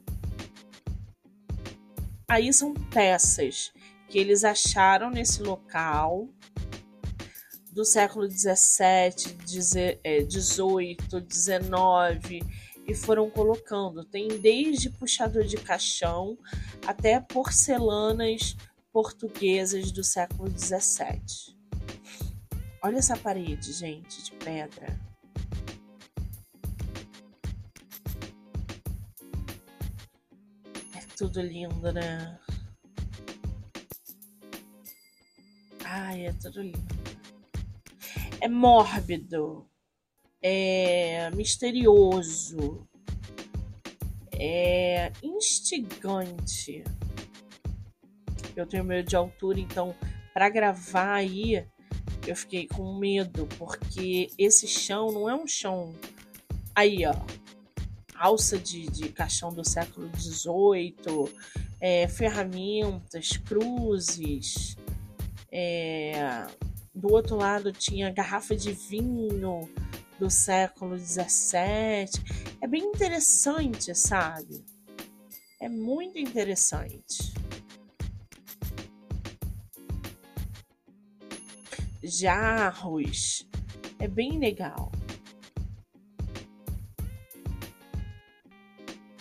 Aí 2.28 2.54
são 2.54 2.74
peças 2.74 3.74
que 4.08 4.18
eles 4.18 4.46
acharam 4.46 5.10
nesse 5.10 5.44
local 5.44 6.30
do 7.72 7.86
século 7.86 8.28
17, 8.28 9.36
18, 10.28 11.22
19 11.22 12.44
e 12.88 12.96
foram 12.96 13.30
colocando. 13.30 14.04
Tem 14.04 14.28
desde 14.40 14.90
puxador 14.90 15.44
de 15.44 15.58
caixão 15.58 16.38
até 16.86 17.20
porcelanas 17.20 18.56
portuguesas 18.92 19.92
do 19.92 20.04
século 20.04 20.50
17. 20.50 21.58
Olha 22.84 22.98
essa 22.98 23.16
parede, 23.18 23.74
gente, 23.74 24.24
de 24.24 24.32
pedra. 24.32 25.10
tudo 31.20 31.42
lindo, 31.42 31.92
né? 31.92 32.40
Ai, 35.84 36.28
é 36.28 36.32
tudo 36.32 36.62
lindo. 36.62 37.19
É 38.42 38.48
mórbido, 38.48 39.66
é 40.42 41.30
misterioso, 41.32 42.88
é 44.32 45.12
instigante. 45.22 46.84
Eu 48.56 48.66
tenho 48.66 48.84
medo 48.84 49.08
de 49.08 49.16
altura, 49.16 49.60
então 49.60 49.96
para 50.34 50.50
gravar 50.50 51.14
aí 51.14 51.66
eu 52.28 52.36
fiquei 52.36 52.68
com 52.68 52.98
medo, 52.98 53.48
porque 53.58 54.30
esse 54.38 54.68
chão 54.68 55.12
não 55.12 55.30
é 55.30 55.36
um 55.36 55.48
chão 55.48 55.94
aí, 56.76 57.06
ó 57.06 57.14
alça 58.20 58.60
de, 58.60 58.88
de 58.88 59.10
caixão 59.10 59.52
do 59.52 59.68
século 59.68 60.12
XVIII, 60.16 61.34
é, 61.80 62.08
ferramentas, 62.08 63.38
cruzes. 63.38 64.76
É, 65.52 66.46
do 66.94 67.12
outro 67.12 67.36
lado 67.36 67.72
tinha 67.72 68.12
garrafa 68.12 68.56
de 68.56 68.72
vinho, 68.72 69.70
do 70.20 70.30
século 70.30 70.98
XVII. 70.98 72.10
É 72.62 72.68
bem 72.68 72.84
interessante, 72.84 73.96
sabe? 73.96 74.66
É 75.62 75.70
muito 75.70 76.18
interessante. 76.18 77.34
Jarros. 82.04 83.48
É 83.98 84.08
bem 84.08 84.40
legal. 84.40 84.92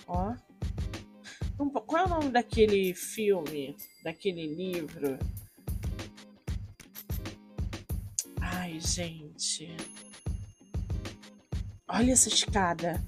Ó. 0.06 0.34
Qual 1.86 2.02
é 2.02 2.06
o 2.06 2.08
nome 2.08 2.30
daquele 2.30 2.94
filme? 2.94 3.76
Daquele 4.02 4.46
livro? 4.46 5.18
Ai, 8.68 8.78
gente. 8.80 9.74
Olha 11.88 12.12
essa 12.12 12.28
escada. 12.28 13.02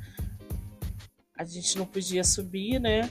A 1.37 1.45
gente 1.45 1.77
não 1.77 1.85
podia 1.85 2.25
subir, 2.25 2.81
né? 2.81 3.11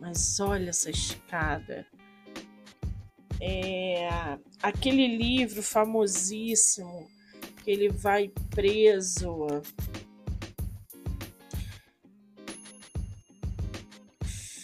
Mas 0.00 0.40
olha 0.40 0.70
essa 0.70 0.90
escada. 0.90 1.86
É 3.40 4.08
aquele 4.60 5.06
livro 5.16 5.62
famosíssimo 5.62 7.08
que 7.62 7.70
ele 7.70 7.90
vai 7.90 8.32
preso. 8.50 9.46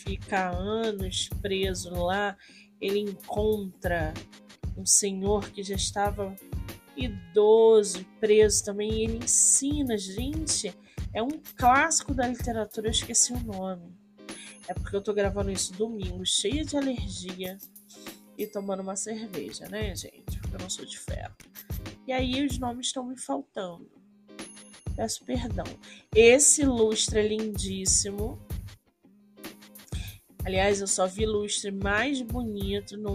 Fica 0.05 0.51
anos 0.51 1.29
preso 1.41 1.91
lá. 1.91 2.37
Ele 2.81 2.99
encontra 2.99 4.13
um 4.76 4.87
senhor 4.87 5.50
que 5.50 5.62
já 5.62 5.74
estava 5.74 6.35
idoso, 6.96 8.04
preso 8.18 8.64
também. 8.64 8.92
E 8.92 9.04
ele 9.04 9.18
ensina, 9.18 9.96
gente. 9.96 10.74
É 11.12 11.22
um 11.22 11.40
clássico 11.56 12.14
da 12.14 12.26
literatura, 12.26 12.87
eu 12.87 12.92
esqueci 12.92 13.33
o 13.33 13.40
nome. 13.40 13.98
É 14.68 14.74
porque 14.74 14.94
eu 14.94 15.02
tô 15.02 15.12
gravando 15.12 15.50
isso 15.50 15.72
domingo, 15.72 16.24
cheia 16.24 16.64
de 16.64 16.76
alergia 16.76 17.59
e 18.38 18.46
tomando 18.46 18.80
uma 18.80 18.94
cerveja, 18.94 19.68
né, 19.68 19.94
gente? 19.96 20.38
Porque 20.40 20.54
eu 20.54 20.61
não 20.61 20.70
sou 20.70 20.85
de 20.85 20.98
ferro. 20.98 21.35
E 22.06 22.12
aí 22.12 22.46
os 22.46 22.59
nomes 22.59 22.87
estão 22.87 23.04
me 23.04 23.18
faltando. 23.18 23.90
Peço 24.94 25.24
perdão. 25.24 25.66
Esse 26.14 26.64
lustre 26.64 27.20
é 27.20 27.28
lindíssimo. 27.28 28.40
Aliás, 30.44 30.80
eu 30.80 30.87
só 30.87 31.06
vi 31.06 31.26
lustre 31.26 31.70
mais 31.70 32.22
bonito 32.22 32.96
no, 32.96 33.12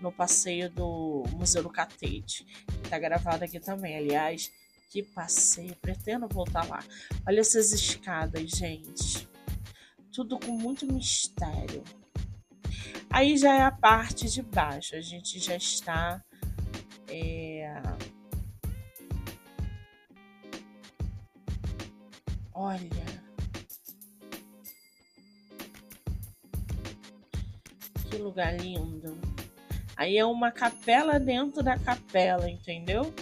no 0.00 0.10
passeio 0.10 0.70
do 0.70 1.24
Museu 1.32 1.62
do 1.62 1.70
Catete. 1.70 2.44
Que 2.82 2.88
tá 2.88 2.98
gravado 2.98 3.44
aqui 3.44 3.60
também. 3.60 3.96
Aliás, 3.96 4.50
que 4.90 5.02
passeio. 5.02 5.76
Pretendo 5.76 6.28
voltar 6.28 6.66
lá. 6.68 6.82
Olha 7.26 7.40
essas 7.40 7.72
escadas, 7.72 8.50
gente 8.50 9.30
tudo 10.12 10.38
com 10.38 10.52
muito 10.52 10.86
mistério. 10.86 11.82
Aí 13.08 13.36
já 13.36 13.54
é 13.54 13.62
a 13.62 13.70
parte 13.70 14.28
de 14.28 14.42
baixo, 14.42 14.94
a 14.94 15.00
gente 15.00 15.38
já 15.38 15.56
está. 15.56 16.22
É... 17.08 17.82
Olha. 22.52 22.88
Que 28.10 28.16
lugar 28.16 28.56
lindo. 28.60 29.18
Aí 30.00 30.16
é 30.16 30.24
uma 30.24 30.50
capela 30.50 31.20
dentro 31.20 31.62
da 31.62 31.78
capela, 31.78 32.48
entendeu? 32.48 33.12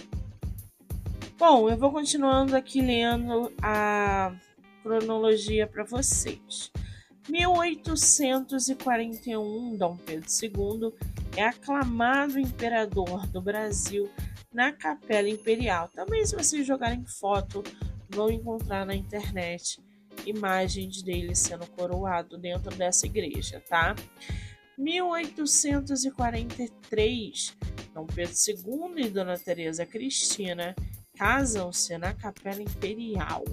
Bom, 1.37 1.69
eu 1.69 1.75
vou 1.75 1.91
continuando 1.91 2.55
aqui 2.55 2.79
lendo 2.79 3.51
a 3.61 4.33
cronologia 4.81 5.67
para 5.67 5.83
vocês. 5.83 6.71
1841, 7.27 9.75
Dom 9.75 9.97
Pedro 9.97 10.25
II 10.41 10.93
é 11.35 11.43
aclamado 11.43 12.39
imperador 12.39 13.27
do 13.27 13.41
Brasil 13.41 14.09
na 14.49 14.71
Capela 14.71 15.27
Imperial. 15.27 15.89
Também, 15.93 16.25
se 16.25 16.33
vocês 16.33 16.65
jogarem 16.65 17.05
foto, 17.05 17.61
vão 18.07 18.31
encontrar 18.31 18.85
na 18.85 18.95
internet 18.95 19.83
imagens 20.25 21.01
dele 21.01 21.35
sendo 21.35 21.67
coroado 21.71 22.37
dentro 22.37 22.73
dessa 22.73 23.05
igreja, 23.05 23.61
tá? 23.67 23.93
1843, 24.79 27.57
Dom 27.93 28.07
Pedro 28.07 28.33
II 28.47 29.05
e 29.05 29.09
Dona 29.09 29.37
Teresa 29.37 29.85
Cristina 29.85 30.73
casam-se 31.17 31.97
na 31.97 32.13
Capela 32.13 32.61
Imperial. 32.61 33.43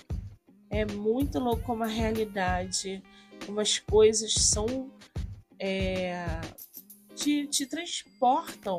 É 0.69 0.85
muito 0.85 1.39
louco 1.39 1.61
como 1.63 1.83
a 1.83 1.87
realidade, 1.87 3.03
como 3.47 3.59
as 3.59 3.79
coisas 3.79 4.33
são. 4.33 4.91
É, 5.59 6.39
te, 7.15 7.47
te 7.47 7.65
transportam 7.65 8.77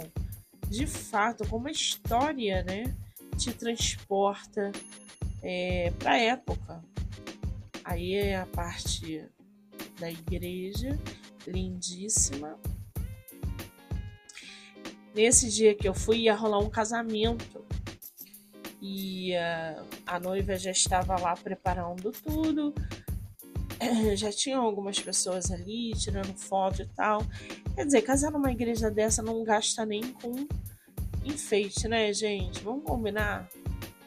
de 0.68 0.86
fato, 0.86 1.48
como 1.48 1.66
a 1.66 1.72
história 1.72 2.62
né, 2.62 2.94
te 3.36 3.52
transporta 3.52 4.70
é, 5.42 5.90
para 5.98 6.12
a 6.12 6.18
época. 6.18 6.84
Aí 7.84 8.14
é 8.14 8.36
a 8.36 8.46
parte 8.46 9.24
da 9.98 10.10
igreja, 10.10 10.96
lindíssima. 11.46 12.58
Nesse 15.14 15.50
dia 15.50 15.74
que 15.74 15.88
eu 15.88 15.94
fui, 15.94 16.18
ia 16.18 16.34
rolar 16.34 16.58
um 16.58 16.70
casamento. 16.70 17.66
E 18.80 19.32
uh, 19.32 19.84
a 20.06 20.20
noiva 20.20 20.56
já 20.56 20.70
estava 20.70 21.18
lá 21.18 21.34
preparando 21.34 22.12
tudo. 22.12 22.72
Já 24.16 24.32
tinham 24.32 24.62
algumas 24.62 24.98
pessoas 24.98 25.50
ali 25.50 25.92
tirando 25.92 26.34
foto 26.36 26.82
e 26.82 26.86
tal. 26.86 27.24
Quer 27.74 27.86
dizer, 27.86 28.02
casar 28.02 28.30
numa 28.30 28.50
igreja 28.50 28.90
dessa 28.90 29.22
não 29.22 29.42
gasta 29.44 29.84
nem 29.86 30.12
com 30.12 30.46
enfeite, 31.24 31.86
né, 31.88 32.12
gente? 32.12 32.62
Vamos 32.62 32.84
combinar? 32.84 33.48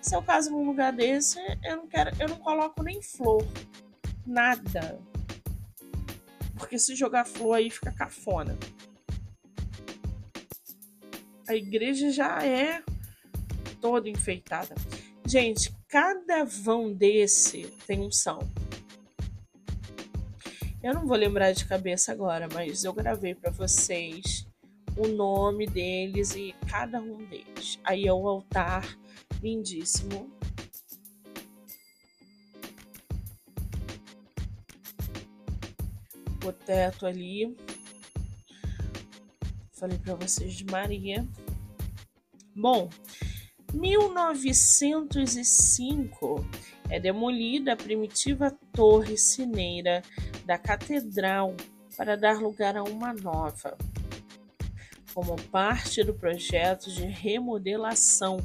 Se 0.01 0.15
eu 0.15 0.21
caso 0.21 0.51
num 0.51 0.65
lugar 0.65 0.91
desse, 0.91 1.39
eu 1.63 1.77
não 1.77 1.87
quero, 1.87 2.11
eu 2.19 2.27
não 2.27 2.37
coloco 2.37 2.81
nem 2.81 3.01
flor. 3.01 3.45
Nada. 4.25 4.99
Porque 6.57 6.77
se 6.79 6.95
jogar 6.95 7.25
flor 7.25 7.57
aí 7.57 7.69
fica 7.69 7.91
cafona. 7.91 8.57
A 11.47 11.55
igreja 11.55 12.11
já 12.11 12.43
é 12.43 12.83
toda 13.79 14.09
enfeitada. 14.09 14.73
Gente, 15.25 15.71
cada 15.87 16.43
vão 16.43 16.93
desse 16.93 17.63
tem 17.85 17.99
um 18.01 18.11
salmo. 18.11 18.49
Eu 20.83 20.95
não 20.95 21.05
vou 21.05 21.15
lembrar 21.15 21.51
de 21.51 21.63
cabeça 21.65 22.11
agora, 22.11 22.49
mas 22.51 22.83
eu 22.83 22.91
gravei 22.91 23.35
para 23.35 23.51
vocês 23.51 24.47
o 24.97 25.07
nome 25.07 25.67
deles 25.67 26.35
e 26.35 26.55
cada 26.67 26.99
um 26.99 27.23
deles. 27.25 27.77
Aí 27.83 28.07
é 28.07 28.13
um 28.13 28.27
altar 28.27 28.97
lindíssimo. 29.43 30.27
O 36.43 36.51
teto 36.51 37.05
ali. 37.05 37.55
Falei 39.73 39.99
para 39.99 40.15
vocês 40.15 40.55
de 40.55 40.65
Maria. 40.65 41.27
Bom, 42.55 42.89
1905 43.71 46.43
é 46.89 46.99
demolida 46.99 47.73
a 47.73 47.77
primitiva 47.77 48.49
torre 48.73 49.15
sineira 49.15 50.01
da 50.45 50.57
catedral 50.57 51.55
para 51.95 52.17
dar 52.17 52.41
lugar 52.41 52.75
a 52.77 52.83
uma 52.83 53.13
nova. 53.13 53.77
Como 55.13 55.35
parte 55.43 56.03
do 56.03 56.13
projeto 56.13 56.89
de 56.89 57.05
remodelação 57.05 58.43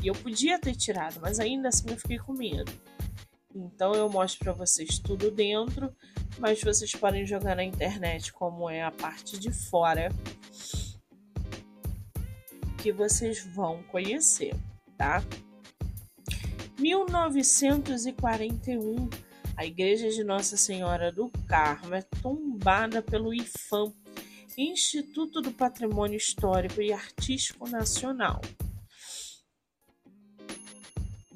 E 0.02 0.06
eu 0.06 0.14
podia 0.14 0.58
ter 0.58 0.74
tirado, 0.74 1.20
mas 1.20 1.38
ainda 1.38 1.68
assim 1.68 1.90
eu 1.90 1.98
fiquei 1.98 2.18
com 2.18 2.32
medo. 2.32 2.72
Então 3.54 3.94
eu 3.94 4.08
mostro 4.08 4.42
para 4.42 4.54
vocês 4.54 4.98
tudo 4.98 5.30
dentro, 5.30 5.94
mas 6.38 6.62
vocês 6.62 6.92
podem 6.92 7.26
jogar 7.26 7.54
na 7.54 7.62
internet 7.62 8.32
como 8.32 8.70
é 8.70 8.82
a 8.82 8.90
parte 8.90 9.38
de 9.38 9.52
fora 9.52 10.08
que 12.82 12.90
vocês 12.90 13.46
vão 13.54 13.80
conhecer, 13.84 14.56
tá? 14.98 15.22
1941, 16.80 19.08
a 19.56 19.64
igreja 19.64 20.08
de 20.08 20.24
Nossa 20.24 20.56
Senhora 20.56 21.12
do 21.12 21.30
Carmo 21.46 21.94
é 21.94 22.02
tombada 22.02 23.00
pelo 23.00 23.32
IFAM, 23.32 23.92
Instituto 24.58 25.40
do 25.40 25.52
Patrimônio 25.52 26.16
Histórico 26.16 26.82
e 26.82 26.92
Artístico 26.92 27.68
Nacional. 27.68 28.40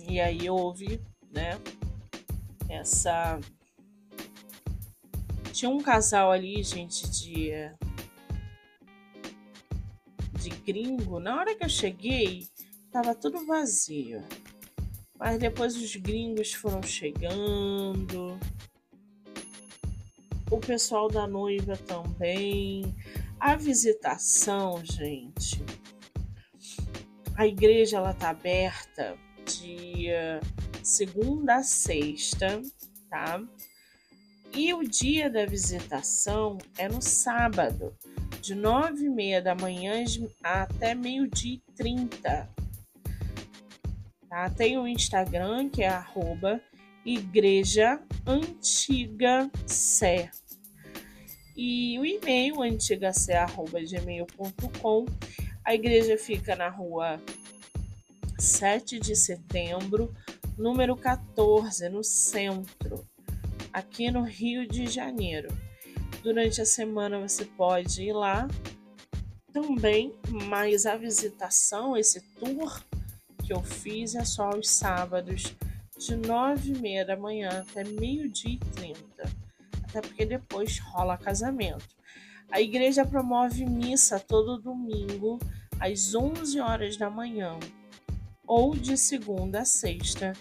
E 0.09 0.21
aí 0.21 0.51
houve, 0.51 1.01
né, 1.31 1.61
essa 2.69 3.39
tinha 5.53 5.71
um 5.71 5.79
casal 5.79 6.33
ali, 6.33 6.61
gente, 6.65 7.09
de 7.09 7.47
de 7.47 7.86
gringo. 10.66 11.20
Na 11.20 11.37
hora 11.37 11.55
que 11.55 11.64
eu 11.64 11.68
cheguei, 11.68 12.46
tava 12.90 13.14
tudo 13.14 13.46
vazio. 13.46 14.22
Mas 15.18 15.38
depois 15.38 15.76
os 15.76 15.94
gringos 15.96 16.52
foram 16.52 16.83
chegando. 16.83 18.38
O 20.50 20.59
pessoal 20.59 21.09
da 21.09 21.26
noiva 21.26 21.76
também. 21.76 22.94
A 23.38 23.55
visitação, 23.57 24.85
gente. 24.85 25.62
A 27.37 27.46
igreja 27.46 27.98
ela 27.98 28.12
tá 28.12 28.31
aberta 28.31 29.16
dia 29.44 30.40
segunda 30.83 31.57
a 31.57 31.62
sexta, 31.62 32.62
tá? 33.11 33.42
E 34.57 34.73
o 34.73 34.83
dia 34.83 35.29
da 35.29 35.45
visitação 35.45 36.57
é 36.79 36.88
no 36.88 37.03
sábado, 37.03 37.95
de 38.40 38.55
nove 38.55 39.05
e 39.05 39.11
meia 39.11 39.42
da 39.42 39.55
manhã 39.55 40.03
até 40.42 40.95
meio-dia 40.95 41.57
e 41.57 41.62
trinta. 41.75 42.49
Tá? 44.31 44.49
Tem 44.49 44.79
o 44.79 44.88
Instagram, 44.88 45.69
que 45.69 45.83
é 45.83 45.88
arroba 45.88 46.59
Igreja 47.05 48.01
Antiga 48.27 49.51
Sé. 49.66 50.31
E 51.55 51.99
o 51.99 52.07
e-mail 52.07 52.62
antigacé.gmail.com. 52.62 55.05
A 55.62 55.75
igreja 55.75 56.16
fica 56.16 56.57
na 56.57 56.71
rua 56.71 57.21
7 58.38 58.99
de 59.01 59.14
setembro, 59.14 60.14
número 60.57 60.97
14, 60.97 61.90
no 61.90 62.03
centro, 62.03 63.07
aqui 63.77 64.11
no 64.11 64.23
Rio 64.23 64.67
de 64.67 64.87
Janeiro. 64.87 65.49
Durante 66.23 66.62
a 66.62 66.65
semana 66.65 67.21
você 67.21 67.45
pode 67.45 68.05
ir 68.05 68.15
lá 68.15 68.49
também, 69.53 70.15
mas 70.49 70.87
a 70.87 70.97
visitação, 70.97 71.95
esse 71.95 72.23
tour 72.37 72.83
que 73.45 73.53
eu 73.53 73.62
fiz 73.62 74.15
é 74.15 74.25
só 74.25 74.45
aos 74.45 74.71
sábados, 74.71 75.55
de 75.99 76.17
nove 76.17 76.73
e 76.73 76.79
meia 76.79 77.05
da 77.05 77.19
manhã 77.19 77.51
até 77.51 77.85
meio-dia 77.85 78.55
e 78.55 78.59
trinta, 78.59 79.31
até 79.83 80.01
porque 80.01 80.25
depois 80.25 80.79
rola 80.79 81.19
casamento. 81.19 81.95
A 82.51 82.62
igreja 82.62 83.05
promove 83.05 83.67
missa 83.67 84.19
todo 84.19 84.57
domingo 84.57 85.39
às 85.79 86.15
11 86.15 86.59
horas 86.61 86.97
da 86.97 87.11
manhã 87.11 87.59
ou 88.47 88.75
de 88.75 88.97
segunda 88.97 89.61
a 89.61 89.65
sexta, 89.67 90.33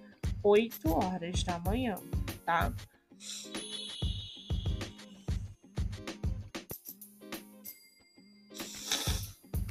8 0.42 0.90
horas 0.90 1.44
da 1.44 1.60
manhã, 1.60 1.96
tá? 2.46 2.74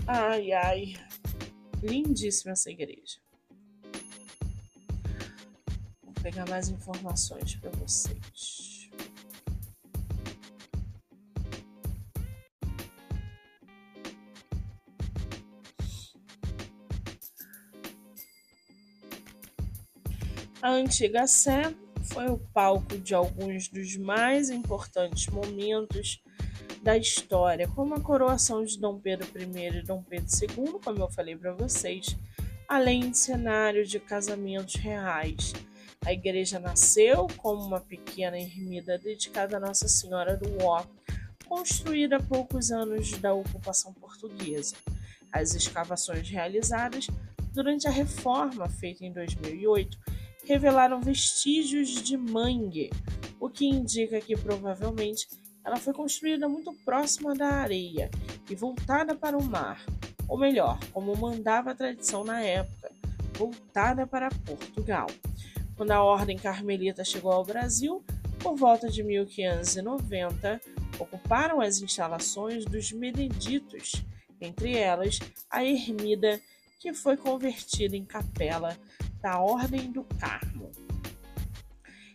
Ai, 0.07 0.53
ai, 0.53 0.95
lindíssima 1.83 2.53
essa 2.53 2.71
igreja. 2.71 3.19
Vou 6.03 6.15
pegar 6.23 6.49
mais 6.49 6.69
informações 6.69 7.57
para 7.57 7.71
vocês. 7.71 8.91
A 20.61 20.71
antiga 20.71 21.27
Sé 21.27 21.75
foi 22.15 22.29
o 22.29 22.39
palco 22.39 22.97
de 22.97 23.13
alguns 23.13 23.67
dos 23.67 23.97
mais 23.97 24.49
importantes 24.49 25.27
momentos 25.27 26.23
da 26.81 26.97
história, 26.97 27.67
como 27.67 27.93
a 27.93 28.01
coroação 28.01 28.65
de 28.65 28.79
Dom 28.79 29.01
Pedro 29.01 29.27
I 29.37 29.79
e 29.79 29.83
Dom 29.83 30.01
Pedro 30.01 30.29
II, 30.41 30.79
como 30.85 31.03
eu 31.03 31.11
falei 31.11 31.35
para 31.37 31.53
vocês, 31.53 32.17
além 32.69 33.11
de 33.11 33.19
cenário 33.19 33.85
de 33.85 33.99
casamentos 33.99 34.77
reais. 34.77 35.53
A 36.07 36.13
igreja 36.13 36.61
nasceu 36.61 37.27
como 37.37 37.65
uma 37.65 37.81
pequena 37.81 38.39
ermida 38.39 38.97
dedicada 38.97 39.57
a 39.57 39.61
Nossa 39.61 39.89
Senhora 39.89 40.37
do 40.37 40.65
Ó, 40.65 40.85
construída 41.47 42.19
a 42.19 42.23
poucos 42.23 42.71
anos 42.71 43.11
da 43.19 43.35
ocupação 43.35 43.93
portuguesa. 43.93 44.77
As 45.33 45.53
escavações 45.57 46.29
realizadas 46.29 47.09
durante 47.53 47.89
a 47.89 47.91
reforma 47.91 48.69
feita 48.69 49.05
em 49.05 49.13
2008 49.13 49.99
revelaram 50.45 51.01
vestígios 51.01 51.91
de 52.03 52.17
mangue, 52.17 52.91
o 53.41 53.49
que 53.49 53.67
indica 53.67 54.21
que 54.21 54.37
provavelmente 54.37 55.27
ela 55.65 55.77
foi 55.77 55.95
construída 55.95 56.49
muito 56.49 56.73
próxima 56.85 57.35
da 57.35 57.49
areia 57.49 58.11
e 58.49 58.55
voltada 58.55 59.15
para 59.15 59.37
o 59.37 59.43
mar, 59.43 59.85
ou 60.29 60.39
melhor, 60.39 60.79
como 60.93 61.17
mandava 61.17 61.71
a 61.71 61.75
tradição 61.75 62.23
na 62.23 62.41
época, 62.43 62.91
voltada 63.35 64.07
para 64.07 64.29
Portugal. 64.29 65.07
Quando 65.77 65.91
a 65.91 66.03
Ordem 66.03 66.37
Carmelita 66.37 67.03
chegou 67.03 67.33
ao 67.33 67.45
Brasil, 67.45 68.05
por 68.39 68.57
volta 68.57 68.89
de 68.89 69.03
1590, 69.03 70.61
ocuparam 70.99 71.61
as 71.61 71.81
instalações 71.81 72.65
dos 72.67 72.93
Beneditos, 72.93 74.05
entre 74.41 74.77
elas 74.77 75.19
a 75.51 75.65
ermida, 75.65 76.41
que 76.79 76.93
foi 76.93 77.17
convertida 77.17 77.97
em 77.97 78.05
capela 78.05 78.77
da 79.25 79.41
Ordem 79.41 79.91
do 79.91 80.05
Carmo. 80.05 80.71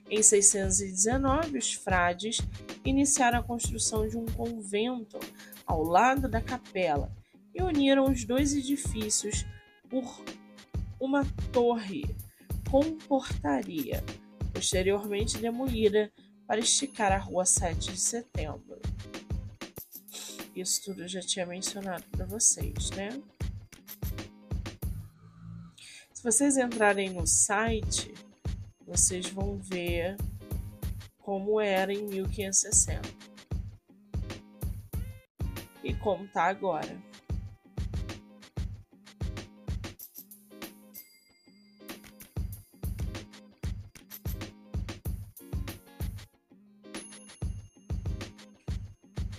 Em 0.08 0.22
619, 0.22 1.58
os 1.58 1.74
frades 1.74 2.38
iniciaram 2.86 3.40
a 3.40 3.44
construção 3.44 4.08
de 4.08 4.16
um 4.16 4.28
convento 4.28 5.20
ao 5.66 5.82
lado 5.82 6.30
da 6.30 6.40
capela 6.40 7.12
e 7.52 7.64
uniram 7.64 8.04
os 8.04 8.24
dois 8.26 8.54
edifícios 8.54 9.44
por 9.90 10.24
uma 11.00 11.26
torre 11.52 12.06
com 12.70 12.96
portaria, 12.96 14.04
posteriormente 14.54 15.40
demolida 15.40 16.12
para 16.46 16.60
esticar 16.60 17.12
a 17.12 17.18
rua 17.18 17.44
7 17.44 17.92
de 17.92 18.00
setembro. 18.00 18.80
Isso 20.56 20.84
tudo 20.84 21.02
eu 21.02 21.08
já 21.08 21.22
tinha 21.22 21.48
mencionado 21.48 22.04
para 22.12 22.28
vocês, 22.28 22.92
né? 22.92 23.20
Se 26.20 26.24
vocês 26.26 26.58
entrarem 26.58 27.12
no 27.12 27.26
site, 27.26 28.14
vocês 28.86 29.30
vão 29.30 29.58
ver 29.58 30.18
como 31.20 31.62
era 31.62 31.94
em 31.94 32.06
1560 32.08 33.08
e 35.82 35.94
como 35.94 36.28
tá 36.28 36.44
agora. 36.44 37.02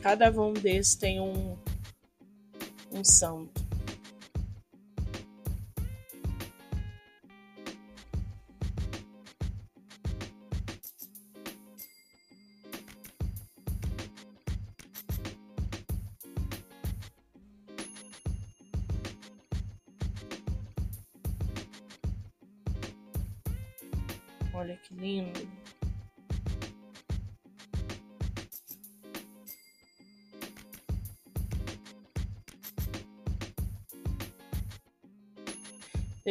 Cada 0.00 0.30
um 0.30 0.54
desses 0.54 0.94
tem 0.94 1.20
um, 1.20 1.58
um 2.90 3.04
santo. 3.04 3.59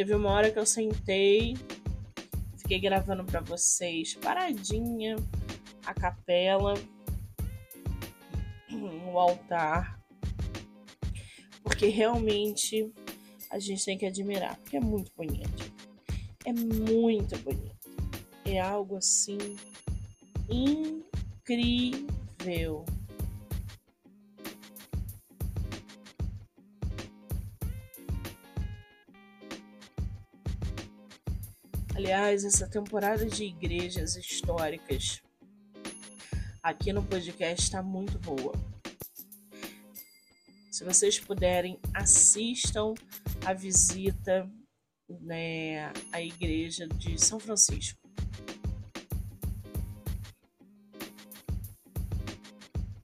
Teve 0.00 0.14
uma 0.14 0.30
hora 0.30 0.50
que 0.50 0.58
eu 0.58 0.64
sentei, 0.64 1.58
fiquei 2.56 2.80
gravando 2.80 3.22
para 3.22 3.42
vocês 3.42 4.14
paradinha 4.14 5.16
a 5.84 5.92
capela, 5.92 6.72
o 9.12 9.18
altar, 9.18 10.00
porque 11.62 11.88
realmente 11.88 12.90
a 13.50 13.58
gente 13.58 13.84
tem 13.84 13.98
que 13.98 14.06
admirar, 14.06 14.56
porque 14.60 14.78
é 14.78 14.80
muito 14.80 15.12
bonito. 15.14 15.70
É 16.46 16.52
muito 16.54 17.36
bonito. 17.40 17.90
É 18.46 18.58
algo 18.58 18.96
assim 18.96 19.36
incrível. 20.48 21.06
Aliás, 32.12 32.44
essa 32.44 32.68
temporada 32.68 33.24
de 33.24 33.44
igrejas 33.44 34.16
históricas 34.16 35.22
aqui 36.60 36.92
no 36.92 37.04
podcast 37.04 37.62
está 37.62 37.84
muito 37.84 38.18
boa. 38.18 38.52
Se 40.72 40.82
vocês 40.82 41.20
puderem, 41.20 41.78
assistam 41.94 42.94
a 43.46 43.52
visita 43.52 44.50
né, 45.20 45.92
à 46.10 46.20
igreja 46.20 46.88
de 46.88 47.16
São 47.16 47.38
Francisco. 47.38 48.00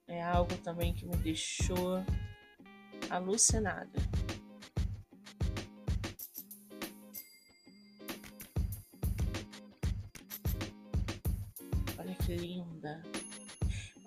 É 0.09 0.21
algo 0.21 0.57
também 0.64 0.92
que 0.92 1.07
me 1.07 1.16
deixou 1.19 2.05
alucinada. 3.09 4.26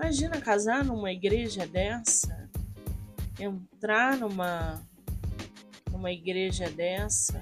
Imagina 0.10 0.42
casar 0.42 0.84
numa 0.84 1.12
igreja 1.12 1.68
dessa, 1.68 2.50
entrar 3.40 4.18
numa 4.18 4.82
numa 5.92 6.12
igreja 6.12 6.68
dessa 6.68 7.40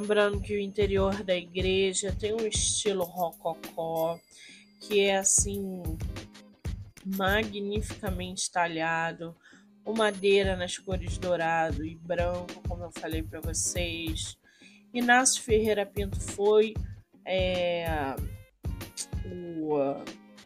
Lembrando 0.00 0.40
que 0.40 0.54
o 0.54 0.60
interior 0.60 1.24
da 1.24 1.34
igreja 1.34 2.14
tem 2.16 2.32
um 2.32 2.46
estilo 2.46 3.02
rococó, 3.02 4.16
que 4.80 5.00
é 5.00 5.16
assim 5.16 5.82
magnificamente 7.04 8.48
talhado, 8.48 9.36
o 9.84 9.92
madeira 9.92 10.54
nas 10.54 10.78
cores 10.78 11.18
dourado 11.18 11.84
e 11.84 11.96
branco, 11.96 12.62
como 12.68 12.84
eu 12.84 12.92
falei 12.92 13.24
para 13.24 13.40
vocês. 13.40 14.38
Inácio 14.94 15.42
Ferreira 15.42 15.84
Pinto 15.84 16.20
foi 16.20 16.74
é, 17.26 18.14
o, 19.26 19.74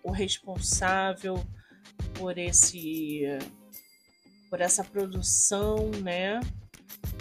o 0.03 0.11
responsável 0.11 1.35
por 2.15 2.39
esse 2.39 3.25
por 4.49 4.63
essa 4.63 4.83
produção, 4.83 5.91
né? 6.03 6.41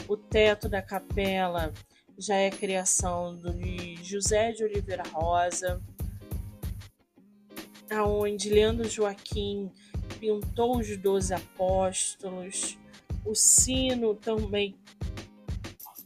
O 0.08 0.15
teto 0.15 0.70
da 0.70 0.82
capela 0.82 1.74
já 2.22 2.36
é 2.36 2.52
criação 2.52 3.36
de 3.36 3.96
José 4.04 4.52
de 4.52 4.64
Oliveira 4.64 5.02
Rosa, 5.12 5.82
aonde 7.90 8.50
Leandro 8.50 8.88
Joaquim 8.88 9.72
pintou 10.20 10.78
os 10.78 10.96
doze 10.98 11.34
apóstolos. 11.34 12.78
O 13.26 13.34
sino 13.34 14.14
também 14.14 14.76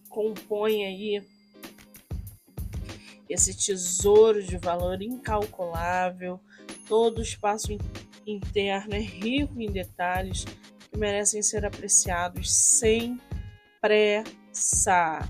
compõe 0.10 0.86
aí 0.86 1.22
esse 3.30 3.54
tesouro 3.54 4.42
de 4.42 4.58
valor 4.58 5.02
incalculável. 5.02 6.40
Todo 6.88 7.20
o 7.20 7.24
espaço 7.24 7.78
interno 8.26 8.96
é 8.96 9.00
rico 9.00 9.60
em 9.60 9.70
detalhes 9.70 10.46
que 10.46 10.98
merecem 10.98 11.44
ser 11.44 11.66
apreciados 11.66 12.54
sem 12.54 13.20
pressa. 13.82 15.30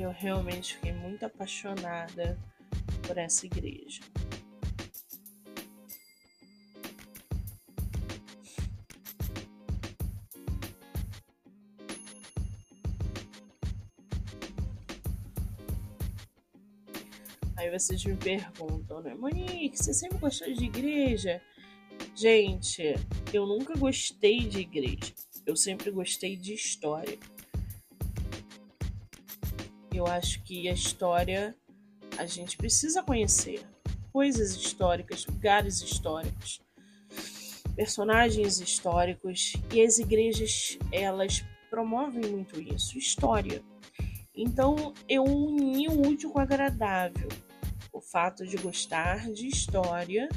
Eu 0.00 0.10
realmente 0.10 0.74
fiquei 0.74 0.92
muito 0.92 1.24
apaixonada 1.24 2.38
por 3.06 3.16
essa 3.18 3.46
igreja. 3.46 4.00
Aí 17.56 17.70
vocês 17.70 18.04
me 18.04 18.16
perguntam, 18.16 19.00
né? 19.00 19.14
Monique, 19.14 19.76
você 19.76 19.94
sempre 19.94 20.18
gostou 20.18 20.52
de 20.52 20.64
igreja? 20.64 21.40
Gente, 22.14 22.94
eu 23.32 23.46
nunca 23.46 23.74
gostei 23.78 24.40
de 24.40 24.60
igreja. 24.60 25.14
Eu 25.46 25.56
sempre 25.56 25.90
gostei 25.90 26.36
de 26.36 26.52
história. 26.52 27.18
Eu 29.94 30.06
acho 30.06 30.42
que 30.42 30.68
a 30.68 30.72
história 30.72 31.54
a 32.18 32.26
gente 32.26 32.56
precisa 32.56 33.02
conhecer 33.02 33.64
coisas 34.12 34.56
históricas, 34.56 35.24
lugares 35.26 35.80
históricos, 35.80 36.60
personagens 37.76 38.60
históricos 38.60 39.54
e 39.72 39.80
as 39.80 39.98
igrejas 39.98 40.78
elas 40.92 41.44
promovem 41.70 42.30
muito 42.30 42.60
isso, 42.60 42.98
história. 42.98 43.62
Então 44.34 44.92
eu 45.08 45.22
uni 45.22 45.88
o 45.88 46.08
útil 46.08 46.30
com 46.30 46.38
o 46.38 46.42
agradável 46.42 47.28
o 47.92 48.00
fato 48.00 48.44
de 48.44 48.56
gostar 48.56 49.30
de 49.32 49.46
história 49.46 50.28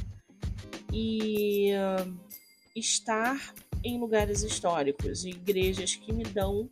e 0.93 1.72
uh, 1.74 2.16
estar 2.76 3.53
em 3.84 3.99
lugares 3.99 4.43
históricos, 4.43 5.26
igrejas 5.26 5.95
que 5.95 6.14
me 6.14 6.24
dão 6.24 6.70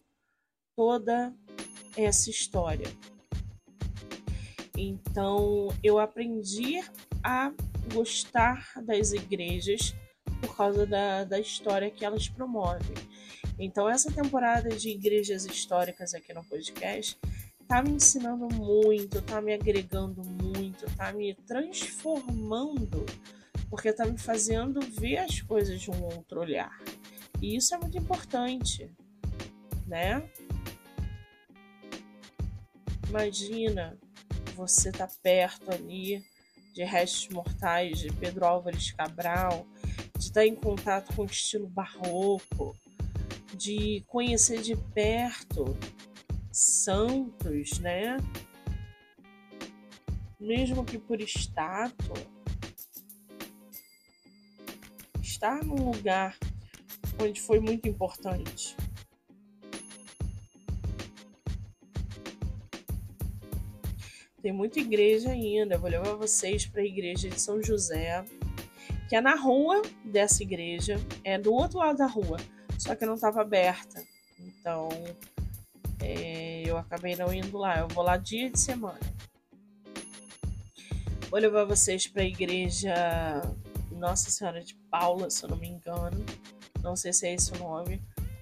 toda 0.75 1.33
essa 1.97 2.29
história. 2.29 2.87
Então 4.77 5.69
eu 5.83 5.99
aprendi 5.99 6.81
a 7.23 7.51
gostar 7.93 8.71
das 8.83 9.11
igrejas 9.11 9.95
por 10.41 10.55
causa 10.55 10.85
da, 10.85 11.23
da 11.23 11.39
história 11.39 11.89
que 11.89 12.05
elas 12.05 12.27
promovem. 12.27 12.95
Então, 13.57 13.89
essa 13.89 14.11
temporada 14.11 14.69
de 14.69 14.89
igrejas 14.89 15.45
históricas 15.45 16.13
aqui 16.13 16.33
no 16.33 16.43
podcast 16.43 17.17
tá 17.67 17.81
me 17.81 17.91
ensinando 17.91 18.47
muito, 18.53 19.21
tá 19.21 19.41
me 19.41 19.53
agregando 19.53 20.21
muito, 20.23 20.85
tá 20.95 21.11
me 21.13 21.33
transformando, 21.47 23.05
porque 23.69 23.93
tá 23.93 24.05
me 24.05 24.17
fazendo 24.17 24.81
ver 24.81 25.17
as 25.17 25.41
coisas 25.41 25.81
de 25.81 25.89
um 25.89 26.03
outro 26.03 26.41
olhar. 26.41 26.77
E 27.41 27.55
isso 27.55 27.73
é 27.73 27.77
muito 27.77 27.97
importante, 27.97 28.91
né? 29.87 30.29
Imagina 33.15 33.97
você 34.57 34.91
tá 34.91 35.07
perto 35.23 35.71
ali 35.71 36.21
de 36.73 36.83
restos 36.83 37.29
mortais 37.29 37.99
de 37.99 38.11
Pedro 38.11 38.45
Álvares 38.45 38.91
Cabral, 38.91 39.65
de 40.17 40.25
estar 40.25 40.41
tá 40.41 40.45
em 40.45 40.53
contato 40.53 41.15
com 41.15 41.21
o 41.21 41.25
estilo 41.25 41.65
barroco, 41.69 42.75
de 43.53 44.03
conhecer 44.09 44.61
de 44.61 44.75
perto 44.75 45.77
santos, 46.51 47.79
né? 47.79 48.17
Mesmo 50.37 50.83
que 50.83 50.99
por 50.99 51.21
estátua, 51.21 52.17
estar 55.21 55.63
num 55.63 55.89
lugar 55.89 56.37
onde 57.23 57.39
foi 57.39 57.61
muito 57.61 57.87
importante. 57.87 58.75
Tem 64.45 64.53
muita 64.53 64.79
igreja 64.79 65.31
ainda. 65.31 65.75
Vou 65.75 65.89
levar 65.89 66.13
vocês 66.13 66.67
para 66.67 66.83
a 66.83 66.85
igreja 66.85 67.27
de 67.27 67.41
São 67.41 67.63
José, 67.63 68.23
que 69.09 69.15
é 69.15 69.19
na 69.19 69.33
rua 69.33 69.81
dessa 70.03 70.43
igreja, 70.43 70.99
é 71.23 71.35
do 71.35 71.51
outro 71.51 71.79
lado 71.79 71.97
da 71.97 72.05
rua, 72.05 72.37
só 72.77 72.93
que 72.93 73.07
não 73.07 73.15
estava 73.15 73.41
aberta. 73.41 74.05
Então, 74.39 74.87
é, 75.99 76.61
eu 76.63 76.77
acabei 76.77 77.15
não 77.15 77.33
indo 77.33 77.57
lá. 77.57 77.79
Eu 77.79 77.87
vou 77.87 78.03
lá 78.03 78.17
dia 78.17 78.51
de 78.51 78.59
semana. 78.59 78.99
Vou 81.31 81.39
levar 81.39 81.65
vocês 81.65 82.05
para 82.05 82.21
a 82.21 82.27
igreja 82.27 82.93
Nossa 83.93 84.29
Senhora 84.29 84.63
de 84.63 84.75
Paula, 84.91 85.27
se 85.31 85.43
eu 85.43 85.49
não 85.49 85.57
me 85.57 85.69
engano. 85.69 86.23
Não 86.83 86.95
sei 86.95 87.11
se 87.13 87.25
é 87.25 87.33
esse 87.33 87.51
o 87.51 87.57
nome. 87.57 87.99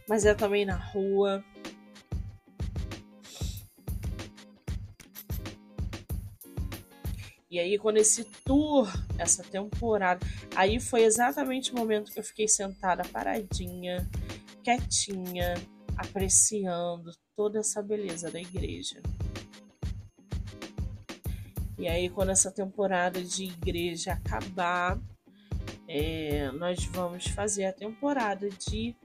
Mas 0.10 0.26
é 0.26 0.36
também 0.36 0.66
na 0.66 0.76
rua. 0.76 1.42
E 7.54 7.60
aí, 7.60 7.78
quando 7.78 7.98
esse 7.98 8.24
tour, 8.44 8.92
essa 9.16 9.44
temporada, 9.44 10.26
aí 10.56 10.80
foi 10.80 11.04
exatamente 11.04 11.72
o 11.72 11.76
momento 11.76 12.12
que 12.12 12.20
eu 12.20 12.24
fiquei 12.24 12.48
sentada, 12.48 13.08
paradinha, 13.08 14.10
quietinha, 14.64 15.54
apreciando 15.96 17.12
toda 17.36 17.60
essa 17.60 17.80
beleza 17.80 18.32
da 18.32 18.42
igreja. 18.42 19.00
E 21.78 21.88
aí, 21.88 22.10
quando 22.10 22.32
essa 22.32 22.52
temporada 22.52 23.24
de 23.24 23.44
igreja 23.44 24.14
acabar, 24.14 25.00
é, 25.88 26.52
nós 26.54 26.84
vamos 26.86 27.28
fazer 27.28 27.66
a 27.66 27.72
temporada 27.72 28.50
de 28.50 28.96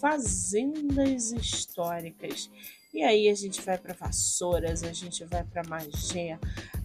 fazendas 0.00 1.32
históricas. 1.32 2.50
E 2.94 3.02
aí 3.02 3.28
a 3.28 3.34
gente 3.34 3.60
vai 3.60 3.76
para 3.76 3.92
Vassouras, 3.92 4.84
a 4.84 4.92
gente 4.92 5.24
vai 5.24 5.42
para 5.42 5.68
Magé, 5.68 6.38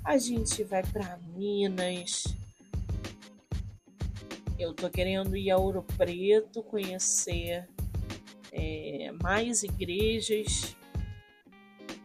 a 0.03 0.17
gente 0.17 0.63
vai 0.63 0.83
para 0.83 1.17
Minas. 1.35 2.23
Eu 4.57 4.73
tô 4.73 4.89
querendo 4.89 5.37
ir 5.37 5.51
a 5.51 5.57
Ouro 5.57 5.85
Preto 5.97 6.61
conhecer 6.63 7.67
é, 8.51 9.11
mais 9.21 9.63
igrejas, 9.63 10.75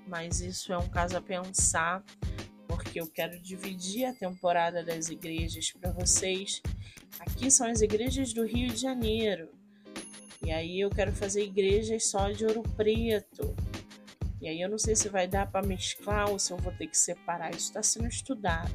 mas 0.07 0.41
isso 0.41 0.73
é 0.73 0.79
um 0.79 0.89
caso 0.89 1.17
a 1.17 1.21
pensar, 1.21 2.05
porque 2.69 3.01
eu 3.01 3.07
quero 3.07 3.39
dividir 3.41 4.05
a 4.05 4.15
temporada 4.15 4.85
das 4.85 5.09
igrejas 5.09 5.73
para 5.73 5.91
vocês. 5.91 6.63
Aqui 7.19 7.51
são 7.51 7.69
as 7.69 7.81
igrejas 7.81 8.33
do 8.33 8.45
Rio 8.45 8.69
de 8.69 8.77
Janeiro, 8.77 9.49
e 10.45 10.53
aí 10.53 10.81
eu 10.81 10.91
quero 10.91 11.13
fazer 11.13 11.43
igrejas 11.43 12.07
só 12.07 12.31
de 12.31 12.45
Ouro 12.45 12.63
Preto. 12.77 13.64
E 14.45 14.49
aí 14.49 14.61
eu 14.61 14.69
não 14.69 14.77
sei 14.77 14.95
se 14.95 15.09
vai 15.09 15.27
dar 15.27 15.51
para 15.51 15.67
mesclar 15.67 16.29
ou 16.29 16.39
se 16.39 16.53
eu 16.53 16.59
vou 16.59 16.71
ter 16.71 16.87
que 16.87 16.99
separar. 16.99 17.51
Isso 17.53 17.69
está 17.69 17.83
sendo 17.83 18.09
estudado. 18.09 18.71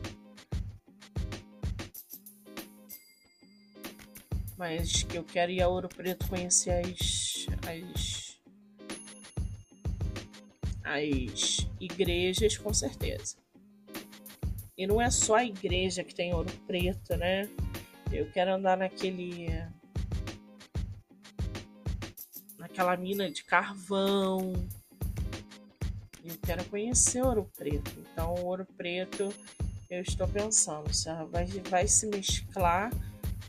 Mas 4.57 5.03
que 5.03 5.15
eu 5.15 5.23
quero 5.23 5.51
ir 5.51 5.61
a 5.61 5.67
Ouro 5.67 5.87
Preto 5.87 6.27
conhecer 6.27 6.71
as 6.71 7.45
as, 7.67 8.39
as 10.83 11.67
igrejas, 11.79 12.57
com 12.57 12.73
certeza. 12.73 13.37
E 14.75 14.87
não 14.87 14.99
é 14.99 15.11
só 15.11 15.35
a 15.35 15.45
igreja 15.45 16.03
que 16.03 16.15
tem 16.15 16.33
ouro 16.33 16.51
preto, 16.65 17.15
né? 17.15 17.47
Eu 18.11 18.31
quero 18.31 18.55
andar 18.55 18.75
naquele. 18.75 19.49
naquela 22.57 22.97
mina 22.97 23.29
de 23.29 23.43
carvão. 23.43 24.53
Quero 26.49 26.65
conhecer 26.65 27.21
ouro 27.21 27.47
preto. 27.55 27.91
Então, 28.11 28.33
ouro 28.43 28.65
preto, 28.75 29.31
eu 29.87 30.01
estou 30.01 30.27
pensando 30.27 30.91
se 30.91 31.07
vai, 31.25 31.45
vai 31.45 31.87
se 31.87 32.07
mesclar 32.07 32.91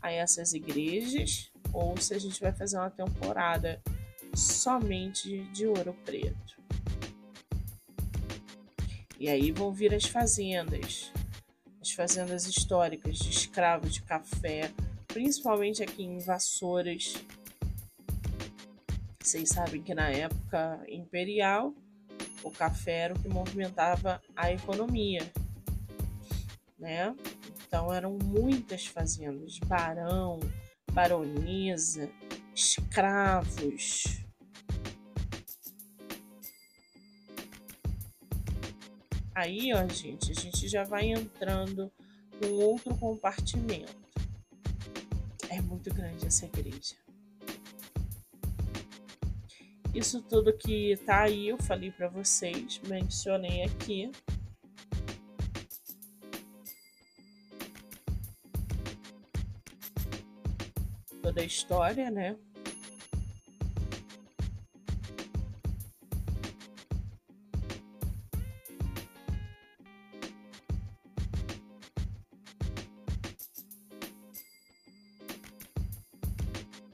a 0.03 0.11
essas 0.11 0.53
igrejas 0.53 1.51
ou 1.73 1.97
se 1.97 2.13
a 2.13 2.19
gente 2.19 2.39
vai 2.39 2.53
fazer 2.53 2.77
uma 2.77 2.91
temporada 2.91 3.81
somente 4.35 5.45
de 5.45 5.65
ouro 5.65 5.95
preto. 6.05 6.61
E 9.19 9.27
aí 9.27 9.51
vão 9.51 9.73
vir 9.73 9.95
as 9.95 10.05
fazendas, 10.05 11.11
as 11.81 11.89
fazendas 11.93 12.45
históricas 12.45 13.17
de 13.17 13.31
escravos 13.31 13.95
de 13.95 14.03
café, 14.03 14.71
principalmente 15.07 15.81
aqui 15.81 16.03
em 16.03 16.19
Vassouras. 16.19 17.15
Vocês 19.19 19.49
sabem 19.49 19.81
que 19.81 19.95
na 19.95 20.11
época 20.11 20.85
imperial 20.87 21.73
o 22.43 22.51
café 22.51 22.99
era 23.01 23.13
o 23.13 23.19
que 23.19 23.27
movimentava 23.27 24.21
a 24.35 24.51
economia, 24.51 25.31
né? 26.79 27.15
Então 27.65 27.93
eram 27.93 28.17
muitas 28.23 28.85
fazendas, 28.85 29.59
barão, 29.59 30.39
baronesa, 30.91 32.09
escravos. 32.53 34.03
Aí, 39.33 39.73
ó, 39.73 39.87
gente, 39.87 40.31
a 40.31 40.35
gente 40.35 40.67
já 40.67 40.83
vai 40.83 41.05
entrando 41.05 41.91
num 42.41 42.53
outro 42.63 42.95
compartimento. 42.97 43.95
É 45.49 45.61
muito 45.61 45.93
grande 45.93 46.27
essa 46.27 46.45
igreja. 46.45 46.95
Isso 49.93 50.21
tudo 50.21 50.53
que 50.57 50.95
tá 51.05 51.23
aí, 51.23 51.49
eu 51.49 51.57
falei 51.57 51.91
para 51.91 52.07
vocês, 52.07 52.79
mencionei 52.87 53.63
aqui. 53.63 54.09
Toda 61.21 61.41
a 61.41 61.45
história, 61.45 62.09
né? 62.09 62.37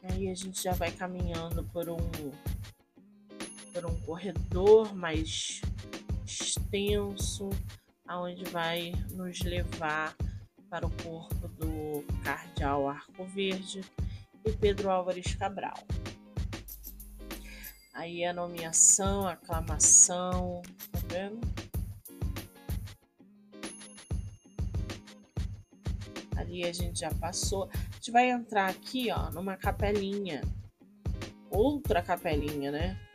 Aí 0.03 0.29
a 0.29 0.33
gente 0.33 0.63
já 0.63 0.73
vai 0.73 0.91
caminhando 0.91 1.63
por 1.65 1.89
um 1.89 1.97
por 3.77 3.85
um 3.85 3.95
corredor 4.01 4.95
mais 4.95 5.61
extenso, 6.25 7.51
aonde 8.07 8.43
vai 8.45 8.91
nos 9.11 9.39
levar 9.41 10.15
para 10.67 10.87
o 10.87 10.89
corpo 11.03 11.47
do 11.49 12.03
cardeal 12.23 12.89
Arco 12.89 13.23
Verde 13.25 13.81
e 14.43 14.51
Pedro 14.51 14.89
Álvares 14.89 15.35
Cabral. 15.35 15.77
Aí 17.93 18.25
a 18.25 18.33
nomeação, 18.33 19.27
a 19.27 19.33
aclamação, 19.33 20.63
tá 20.91 20.99
vendo? 21.09 21.39
Ali 26.35 26.63
a 26.63 26.73
gente 26.73 27.01
já 27.01 27.13
passou. 27.13 27.69
A 27.71 27.95
gente 27.97 28.09
vai 28.09 28.31
entrar 28.31 28.71
aqui, 28.71 29.11
ó, 29.11 29.29
numa 29.29 29.55
capelinha. 29.55 30.41
Outra 31.51 32.01
capelinha, 32.01 32.71
né? 32.71 33.06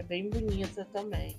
É 0.00 0.02
bem 0.02 0.30
bonita 0.30 0.84
também. 0.86 1.36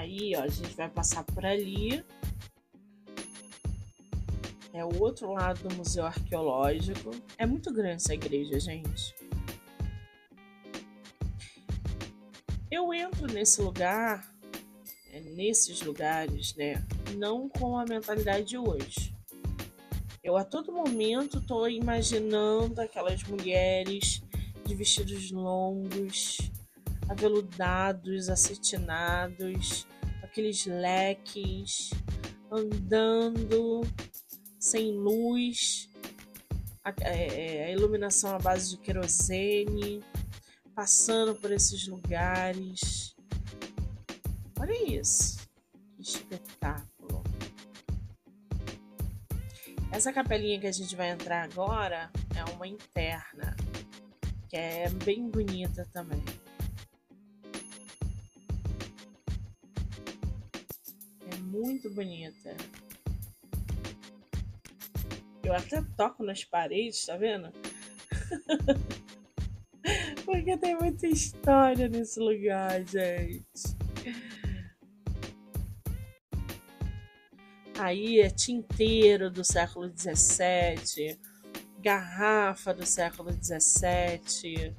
Aí, 0.00 0.34
ó, 0.34 0.44
a 0.44 0.48
gente 0.48 0.74
vai 0.74 0.88
passar 0.88 1.22
por 1.24 1.44
ali. 1.44 2.02
É 4.72 4.82
o 4.82 4.98
outro 4.98 5.30
lado 5.30 5.68
do 5.68 5.74
Museu 5.76 6.06
Arqueológico. 6.06 7.10
É 7.36 7.44
muito 7.44 7.70
grande 7.70 7.96
essa 7.96 8.14
igreja, 8.14 8.58
gente. 8.58 9.14
Eu 12.70 12.94
entro 12.94 13.26
nesse 13.26 13.60
lugar, 13.60 14.34
é, 15.12 15.20
nesses 15.20 15.82
lugares, 15.82 16.54
né? 16.54 16.82
Não 17.18 17.46
com 17.46 17.76
a 17.76 17.84
mentalidade 17.84 18.46
de 18.46 18.56
hoje. 18.56 19.14
Eu 20.24 20.38
a 20.38 20.44
todo 20.44 20.72
momento 20.72 21.40
estou 21.40 21.68
imaginando 21.68 22.80
aquelas 22.80 23.22
mulheres 23.24 24.22
de 24.64 24.74
vestidos 24.74 25.30
longos, 25.30 26.38
aveludados, 27.06 28.30
acetinados, 28.30 29.86
aqueles 30.30 30.64
leques, 30.64 31.90
andando 32.52 33.80
sem 34.60 34.92
luz, 34.92 35.88
a, 36.84 36.94
é, 37.00 37.64
a 37.64 37.70
iluminação 37.72 38.36
à 38.36 38.38
base 38.38 38.70
de 38.70 38.76
querosene, 38.76 40.04
passando 40.72 41.34
por 41.34 41.50
esses 41.50 41.88
lugares. 41.88 43.16
Olha 44.60 44.88
isso, 44.88 45.38
que 45.96 46.02
espetáculo. 46.02 47.24
Essa 49.90 50.12
capelinha 50.12 50.60
que 50.60 50.68
a 50.68 50.72
gente 50.72 50.94
vai 50.94 51.10
entrar 51.10 51.42
agora 51.42 52.08
é 52.36 52.44
uma 52.52 52.68
interna, 52.68 53.56
que 54.48 54.56
é 54.56 54.88
bem 55.04 55.28
bonita 55.28 55.84
também. 55.92 56.22
Muito 61.60 61.90
bonita. 61.90 62.56
Eu 65.42 65.54
até 65.54 65.82
toco 65.96 66.24
nas 66.24 66.44
paredes, 66.44 67.04
tá 67.04 67.16
vendo? 67.16 67.52
Porque 70.24 70.56
tem 70.56 70.76
muita 70.76 71.06
história 71.06 71.88
nesse 71.88 72.20
lugar, 72.20 72.84
gente. 72.86 73.44
Aí 77.78 78.20
é 78.20 78.28
tinteiro 78.28 79.30
do 79.30 79.42
século 79.42 79.88
XVII, 79.88 81.18
garrafa 81.78 82.74
do 82.74 82.86
século 82.86 83.30
XVII. 83.32 84.76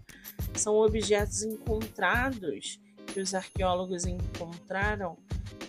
São 0.56 0.76
objetos 0.76 1.44
encontrados 1.44 2.80
que 3.08 3.20
os 3.20 3.34
arqueólogos 3.34 4.06
encontraram 4.06 5.18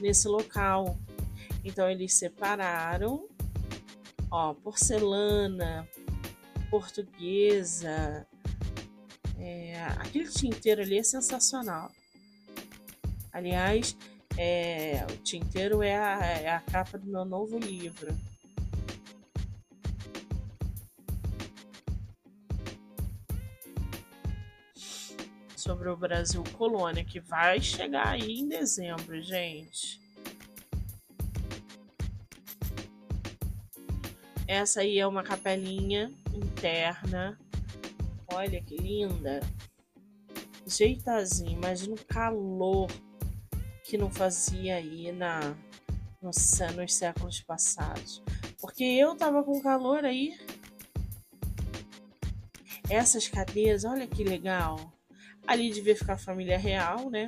nesse 0.00 0.28
local. 0.28 0.98
Então 1.64 1.88
eles 1.88 2.14
separaram, 2.14 3.28
ó, 4.30 4.54
porcelana, 4.54 5.88
portuguesa. 6.70 8.26
É, 9.38 9.82
aquele 9.98 10.28
tinteiro 10.28 10.82
ali 10.82 10.98
é 10.98 11.02
sensacional. 11.02 11.90
Aliás, 13.32 13.96
é, 14.36 15.04
o 15.10 15.16
tinteiro 15.18 15.82
é 15.82 15.96
a, 15.96 16.26
é 16.26 16.50
a 16.50 16.60
capa 16.60 16.98
do 16.98 17.06
meu 17.06 17.24
novo 17.24 17.58
livro. 17.58 18.16
Sobre 25.62 25.88
o 25.88 25.96
Brasil 25.96 26.42
Colônia, 26.58 27.04
que 27.04 27.20
vai 27.20 27.60
chegar 27.60 28.08
aí 28.08 28.40
em 28.40 28.48
dezembro, 28.48 29.22
gente. 29.22 30.00
Essa 34.48 34.80
aí 34.80 34.98
é 34.98 35.06
uma 35.06 35.22
capelinha 35.22 36.12
interna. 36.34 37.38
Olha 38.26 38.60
que 38.60 38.76
linda. 38.76 39.38
Jeitazinho, 40.66 41.52
imagina 41.52 41.94
o 41.94 42.04
calor 42.06 42.90
que 43.84 43.96
não 43.96 44.10
fazia 44.10 44.76
aí 44.76 45.12
na, 45.12 45.54
no, 46.20 46.30
nos 46.74 46.94
séculos 46.94 47.40
passados. 47.40 48.20
Porque 48.60 48.82
eu 48.82 49.14
tava 49.14 49.44
com 49.44 49.62
calor 49.62 50.04
aí. 50.04 50.36
Essas 52.90 53.28
cadeiras, 53.28 53.84
olha 53.84 54.08
que 54.08 54.24
legal. 54.24 54.91
Ali 55.46 55.70
devia 55.70 55.96
ficar 55.96 56.14
a 56.14 56.18
família 56.18 56.58
real, 56.58 57.10
né? 57.10 57.26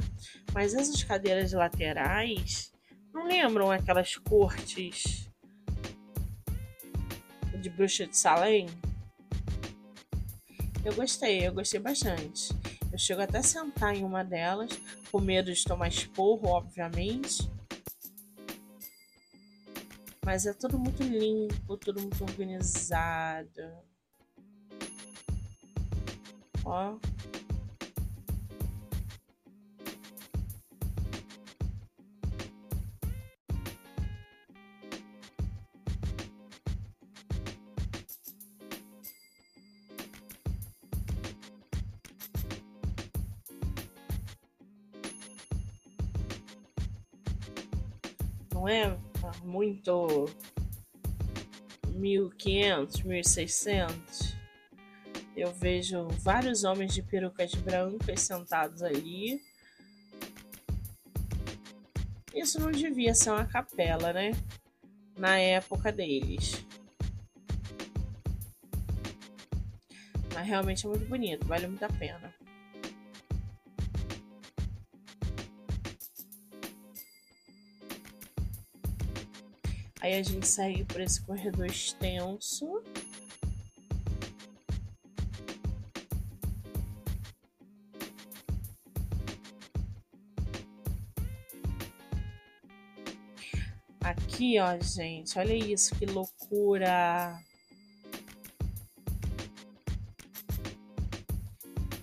Mas 0.52 0.74
essas 0.74 1.02
cadeiras 1.02 1.52
laterais 1.52 2.72
não 3.12 3.26
lembram 3.26 3.70
aquelas 3.70 4.16
cortes 4.16 5.30
de 7.60 7.70
Bruxa 7.70 8.06
de 8.06 8.16
Salem? 8.16 8.66
Eu 10.84 10.94
gostei, 10.94 11.46
eu 11.46 11.52
gostei 11.52 11.80
bastante. 11.80 12.52
Eu 12.92 12.98
chego 12.98 13.22
até 13.22 13.38
a 13.38 13.42
sentar 13.42 13.96
em 13.96 14.04
uma 14.04 14.22
delas, 14.22 14.70
com 15.10 15.20
medo 15.20 15.52
de 15.52 15.64
tomar 15.64 15.88
esporro, 15.88 16.48
obviamente. 16.48 17.50
Mas 20.24 20.46
é 20.46 20.52
tudo 20.52 20.78
muito 20.78 21.02
limpo, 21.02 21.76
tudo 21.76 22.00
muito 22.00 22.22
organizado. 22.22 23.72
Ó. 26.64 26.96
não 48.64 48.68
é 48.68 48.96
muito 49.42 50.26
1500, 51.90 53.02
1600. 53.02 54.36
Eu 55.36 55.52
vejo 55.52 56.08
vários 56.22 56.64
homens 56.64 56.94
de 56.94 57.02
perucas 57.02 57.54
brancas 57.54 58.22
sentados 58.22 58.82
ali. 58.82 59.42
Isso 62.34 62.58
não 62.58 62.70
devia 62.70 63.14
ser 63.14 63.32
uma 63.32 63.44
capela, 63.44 64.14
né? 64.14 64.30
Na 65.18 65.38
época 65.38 65.92
deles. 65.92 66.64
Mas 70.32 70.46
realmente 70.46 70.86
é 70.86 70.88
muito 70.88 71.06
bonito, 71.06 71.46
vale 71.46 71.66
muito 71.66 71.84
a 71.84 71.88
pena. 71.88 72.34
Aí 80.04 80.18
a 80.18 80.22
gente 80.22 80.46
segue 80.46 80.84
por 80.84 81.00
esse 81.00 81.18
corredor 81.22 81.64
extenso. 81.64 82.82
Aqui, 93.98 94.60
ó, 94.60 94.78
gente, 94.78 95.38
olha 95.38 95.54
isso, 95.54 95.94
que 95.94 96.04
loucura! 96.04 97.42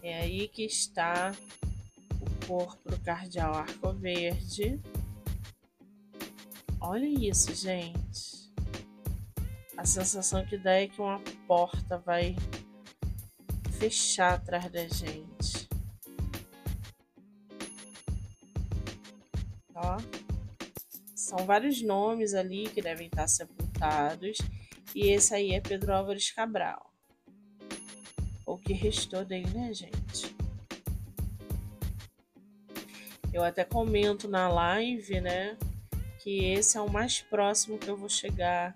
É 0.02 0.22
aí 0.22 0.48
que 0.48 0.64
está 0.64 1.36
o 2.20 2.48
corpo 2.48 2.90
do 2.90 3.00
cardeal 3.02 3.54
Arco 3.54 3.94
Verde. 3.94 4.82
Olha 6.84 7.06
isso, 7.06 7.54
gente. 7.54 8.52
A 9.78 9.86
sensação 9.86 10.44
que 10.44 10.58
dá 10.58 10.72
é 10.72 10.88
que 10.88 11.00
uma 11.00 11.22
porta 11.48 12.00
vai 12.00 12.36
fechar 13.78 14.34
atrás 14.34 14.70
da 14.72 14.88
gente. 14.88 15.70
Ó. 19.76 19.98
São 21.16 21.46
vários 21.46 21.84
nomes 21.84 22.34
ali 22.34 22.68
que 22.68 22.82
devem 22.82 23.06
estar 23.06 23.28
sepultados. 23.28 24.40
E 24.96 25.10
esse 25.10 25.36
aí 25.36 25.54
é 25.54 25.62
Pedro 25.62 25.94
Álvares 25.94 26.32
Cabral. 26.32 26.92
O 28.44 28.58
que 28.58 28.74
restou 28.74 29.24
dele, 29.24 29.50
né, 29.52 29.72
gente? 29.72 30.36
Eu 33.32 33.44
até 33.44 33.64
comento 33.64 34.28
na 34.28 34.50
live, 34.50 35.22
né? 35.22 35.58
Que 36.24 36.46
esse 36.46 36.78
é 36.78 36.82
o 36.82 36.90
mais 36.90 37.22
próximo 37.22 37.78
que 37.80 37.88
eu 37.88 37.98
vou 37.98 38.10
chegar 38.10 38.74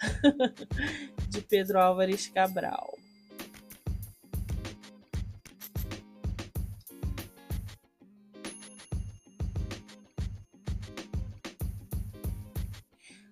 de 1.28 1.40
Pedro 1.42 1.78
Álvares 1.78 2.28
Cabral. 2.28 2.98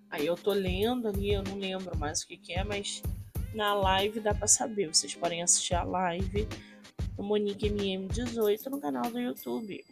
Aí 0.09 0.27
eu 0.27 0.35
tô 0.35 0.51
lendo 0.51 1.07
ali, 1.07 1.33
eu 1.33 1.41
não 1.41 1.57
lembro 1.57 1.97
mais 1.97 2.21
o 2.21 2.27
que, 2.27 2.37
que 2.37 2.53
é, 2.53 2.63
mas 2.63 3.01
na 3.55 3.73
live 3.73 4.19
dá 4.19 4.35
para 4.35 4.47
saber. 4.47 4.87
Vocês 4.93 5.15
podem 5.15 5.41
assistir 5.41 5.73
a 5.73 5.83
live 5.83 6.47
no 7.17 7.23
Monique 7.23 7.69
MM18 7.69 8.67
no 8.67 8.79
canal 8.79 9.09
do 9.09 9.19
YouTube. 9.19 9.83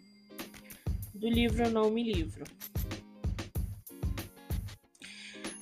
Do 1.15 1.27
livro 1.27 1.63
Eu 1.63 1.71
Não 1.71 1.89
Me 1.89 2.03
Livro. 2.03 2.43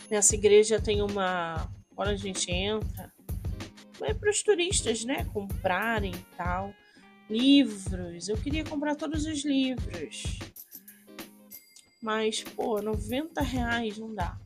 Nessa 0.10 0.36
igreja 0.36 0.82
tem 0.82 1.02
uma. 1.02 1.70
Quando 1.96 2.10
a 2.10 2.16
gente 2.16 2.52
entra, 2.52 3.12
é 4.02 4.14
para 4.14 4.30
os 4.30 4.42
turistas, 4.42 5.04
né? 5.04 5.26
Comprarem 5.34 6.14
e 6.14 6.36
tal. 6.36 6.74
Livros. 7.30 8.30
Eu 8.30 8.38
queria 8.38 8.64
comprar 8.64 8.96
todos 8.96 9.26
os 9.26 9.44
livros. 9.44 10.40
Mas, 12.02 12.44
pô, 12.44 12.82
90 12.82 13.42
reais 13.42 13.98
não 13.98 14.14
dá. 14.14 14.38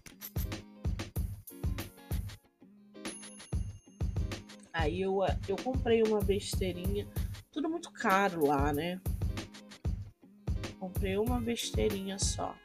Aí 4.73 5.01
eu, 5.01 5.19
eu 5.47 5.55
comprei 5.57 6.01
uma 6.01 6.21
besteirinha. 6.21 7.07
Tudo 7.51 7.69
muito 7.69 7.91
caro 7.91 8.47
lá, 8.47 8.73
né? 8.73 8.99
Comprei 10.79 11.17
uma 11.17 11.39
besteirinha 11.39 12.17
só. 12.17 12.55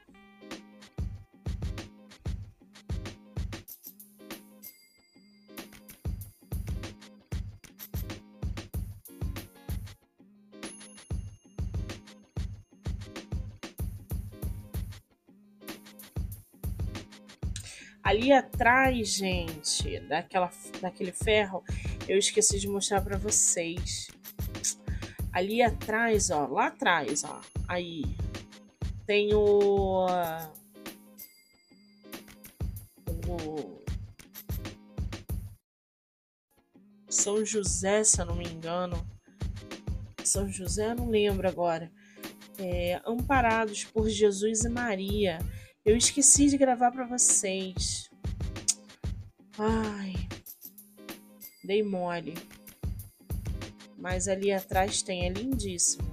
Ali 18.27 18.33
atrás, 18.33 19.09
gente, 19.11 20.01
daquela, 20.01 20.51
daquele 20.81 21.13
ferro, 21.13 21.63
eu 22.09 22.19
esqueci 22.19 22.59
de 22.59 22.67
mostrar 22.67 23.01
para 23.01 23.17
vocês. 23.17 24.09
Ali 25.33 25.63
atrás, 25.63 26.29
ó, 26.31 26.49
lá 26.49 26.67
atrás, 26.67 27.23
ó, 27.23 27.41
aí 27.69 28.03
tem 29.07 29.33
o, 29.33 30.07
o 33.29 33.81
São 37.09 37.45
José, 37.45 38.03
se 38.03 38.21
eu 38.21 38.27
não 38.27 38.35
me 38.35 38.49
engano. 38.49 39.07
São 40.25 40.51
José, 40.51 40.91
eu 40.91 40.97
não 40.97 41.09
lembro 41.09 41.47
agora. 41.47 41.93
É, 42.59 43.01
amparados 43.07 43.85
por 43.85 44.09
Jesus 44.09 44.65
e 44.65 44.69
Maria. 44.69 45.39
Eu 45.85 45.97
esqueci 45.97 46.49
de 46.49 46.59
gravar 46.59 46.91
para 46.91 47.07
vocês. 47.07 48.11
Ai, 49.59 50.15
dei 51.65 51.83
mole. 51.83 52.35
Mas 53.97 54.29
ali 54.29 54.53
atrás 54.53 55.01
tem, 55.01 55.25
é 55.25 55.31
lindíssimo. 55.31 56.07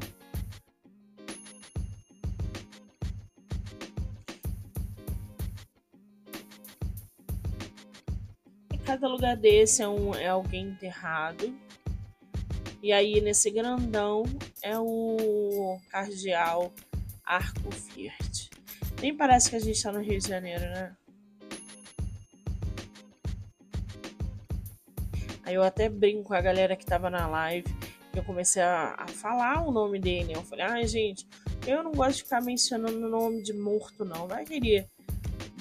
Cada 8.86 9.08
lugar 9.08 9.36
desse 9.36 9.82
é, 9.82 9.88
um, 9.88 10.16
é 10.16 10.28
alguém 10.28 10.68
enterrado. 10.68 11.54
E 12.82 12.94
aí 12.94 13.20
nesse 13.20 13.50
grandão 13.52 14.24
é 14.62 14.78
o 14.80 15.80
cardeal 15.89 16.72
Arco 17.26 17.72
Fiat. 17.72 18.50
Nem 19.02 19.16
parece 19.16 19.50
que 19.50 19.56
a 19.58 19.60
gente 19.60 19.82
tá 19.82 19.91
no 19.91 20.02
Rio 20.02 20.20
de 20.20 20.28
Janeiro, 20.30 20.62
né? 20.62 20.96
Aí 25.54 25.58
eu 25.58 25.62
até 25.62 25.88
brinco 25.88 26.24
com 26.24 26.34
a 26.34 26.41
galera 26.41 26.76
que 26.76 26.84
tava 26.84 27.12
na 27.12 27.28
live. 27.28 27.68
Eu 28.16 28.24
comecei 28.24 28.64
a, 28.64 28.95
a 28.97 29.08
falar 29.08 29.62
o 29.62 29.72
nome 29.72 29.99
dele. 29.99 30.34
Eu 30.34 30.41
falei, 30.41 30.66
ai, 30.66 30.82
ah, 30.82 30.88
gente, 30.88 31.28
eu 31.68 31.84
não 31.84 31.91
gosto 31.91 32.18
de 32.18 32.24
ficar 32.24 32.41
mencionando 32.41 33.06
o 33.06 33.10
nome 33.10 33.43
de 33.43 33.54
morto, 33.54 34.04
não. 34.04 34.28
Vai 34.28 34.45
querer. 34.45 34.89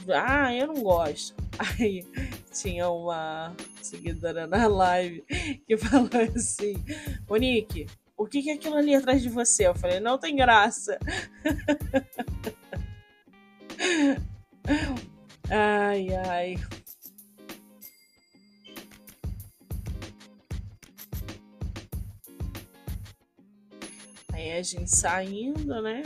Ah, 0.09 0.55
eu 0.55 0.69
não 0.69 0.83
gosto. 0.83 1.35
Aí 1.79 2.07
tinha 2.51 2.89
uma 2.89 3.55
seguidora 3.83 4.47
na 4.47 4.67
live 4.67 5.23
que 5.67 5.77
falou 5.77 6.09
assim: 6.35 6.83
Monique, 7.29 7.87
o 8.17 8.25
que 8.25 8.49
é 8.49 8.55
aquilo 8.55 8.77
ali 8.77 8.95
atrás 8.95 9.21
de 9.21 9.29
você? 9.29 9.67
Eu 9.67 9.75
falei, 9.75 10.01
não 10.01 10.17
tem 10.17 10.35
graça. 10.35 10.99
Ai, 15.51 16.09
ai. 16.15 16.57
Aí 24.43 24.59
a 24.59 24.63
gente 24.63 24.91
saindo, 24.91 25.81
né? 25.81 26.03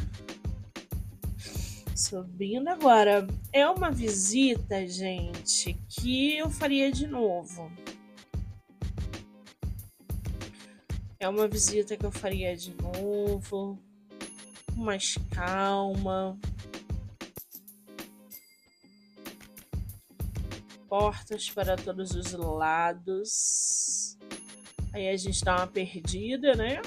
Subindo 1.97 2.69
agora. 2.69 3.27
É 3.51 3.67
uma 3.67 3.91
visita, 3.91 4.87
gente, 4.87 5.73
que 5.89 6.37
eu 6.37 6.51
faria 6.51 6.93
de 6.93 7.07
novo. 7.07 7.73
É 11.19 11.27
uma 11.27 11.49
visita 11.49 11.97
que 11.97 12.05
eu 12.05 12.13
faria 12.13 12.55
de 12.55 12.75
novo. 12.75 13.79
Mais 14.77 15.17
calma. 15.31 16.39
portas 20.91 21.51
para 21.51 21.75
todos 21.75 22.13
os 22.13 22.33
lados. 22.33 24.17
Aí 24.93 25.09
a 25.09 25.17
gente 25.17 25.43
dá 25.43 25.57
uma 25.57 25.67
perdida, 25.67 26.55
né? 26.55 26.81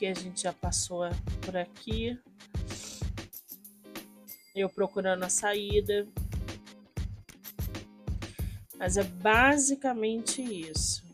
Que 0.00 0.06
a 0.06 0.14
gente 0.14 0.44
já 0.44 0.52
passou 0.54 1.02
por 1.42 1.54
aqui. 1.54 2.18
Eu 4.54 4.70
procurando 4.70 5.24
a 5.24 5.28
saída. 5.28 6.08
Mas 8.78 8.96
é 8.96 9.04
basicamente 9.04 10.40
isso. 10.40 11.04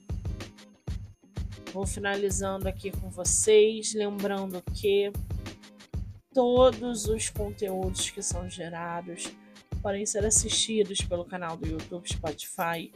Vou 1.73 1.85
finalizando 1.85 2.69
aqui 2.69 2.93
com 2.93 3.11
vocês, 3.11 3.93
lembrando 3.93 4.63
que 4.73 5.11
todos 6.33 7.07
os 7.07 7.29
conteúdos 7.29 8.09
que 8.09 8.23
são 8.23 8.49
gerados 8.49 9.33
podem 9.83 10.07
ser 10.07 10.25
assistidos 10.25 11.01
pelo 11.01 11.25
canal 11.25 11.57
do 11.57 11.67
YouTube, 11.67 12.09
Spotify, 12.09 12.93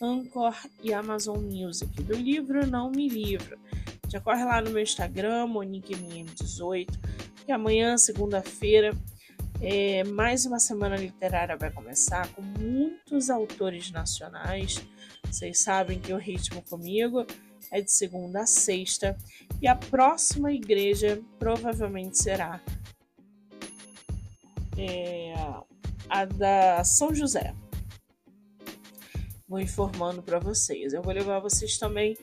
Anchor 0.00 0.54
e 0.84 0.94
Amazon 0.94 1.42
Music. 1.42 2.00
Do 2.00 2.14
livro 2.14 2.64
Não 2.64 2.92
Me 2.92 3.08
Livro. 3.08 3.58
Já 4.12 4.20
corre 4.20 4.44
lá 4.44 4.60
no 4.60 4.70
meu 4.70 4.82
Instagram, 4.82 5.46
MoniqueMM18, 5.46 6.86
que 7.46 7.50
amanhã, 7.50 7.96
segunda-feira, 7.96 8.94
é, 9.58 10.04
mais 10.04 10.44
uma 10.44 10.60
semana 10.60 10.96
literária 10.96 11.56
vai 11.56 11.70
começar 11.70 12.28
com 12.34 12.42
muitos 12.42 13.30
autores 13.30 13.90
nacionais. 13.90 14.86
Vocês 15.24 15.62
sabem 15.62 15.98
que 15.98 16.12
o 16.12 16.18
ritmo 16.18 16.60
comigo 16.60 17.26
é 17.70 17.80
de 17.80 17.90
segunda 17.90 18.42
a 18.42 18.46
sexta 18.46 19.16
e 19.62 19.66
a 19.66 19.74
próxima 19.74 20.52
igreja 20.52 21.18
provavelmente 21.38 22.18
será 22.18 22.60
é, 24.76 25.32
a 26.10 26.26
da 26.26 26.84
São 26.84 27.14
José. 27.14 27.54
Vou 29.48 29.58
informando 29.58 30.22
para 30.22 30.38
vocês. 30.38 30.92
Eu 30.92 31.00
vou 31.00 31.14
levar 31.14 31.40
vocês 31.40 31.78
também 31.78 32.14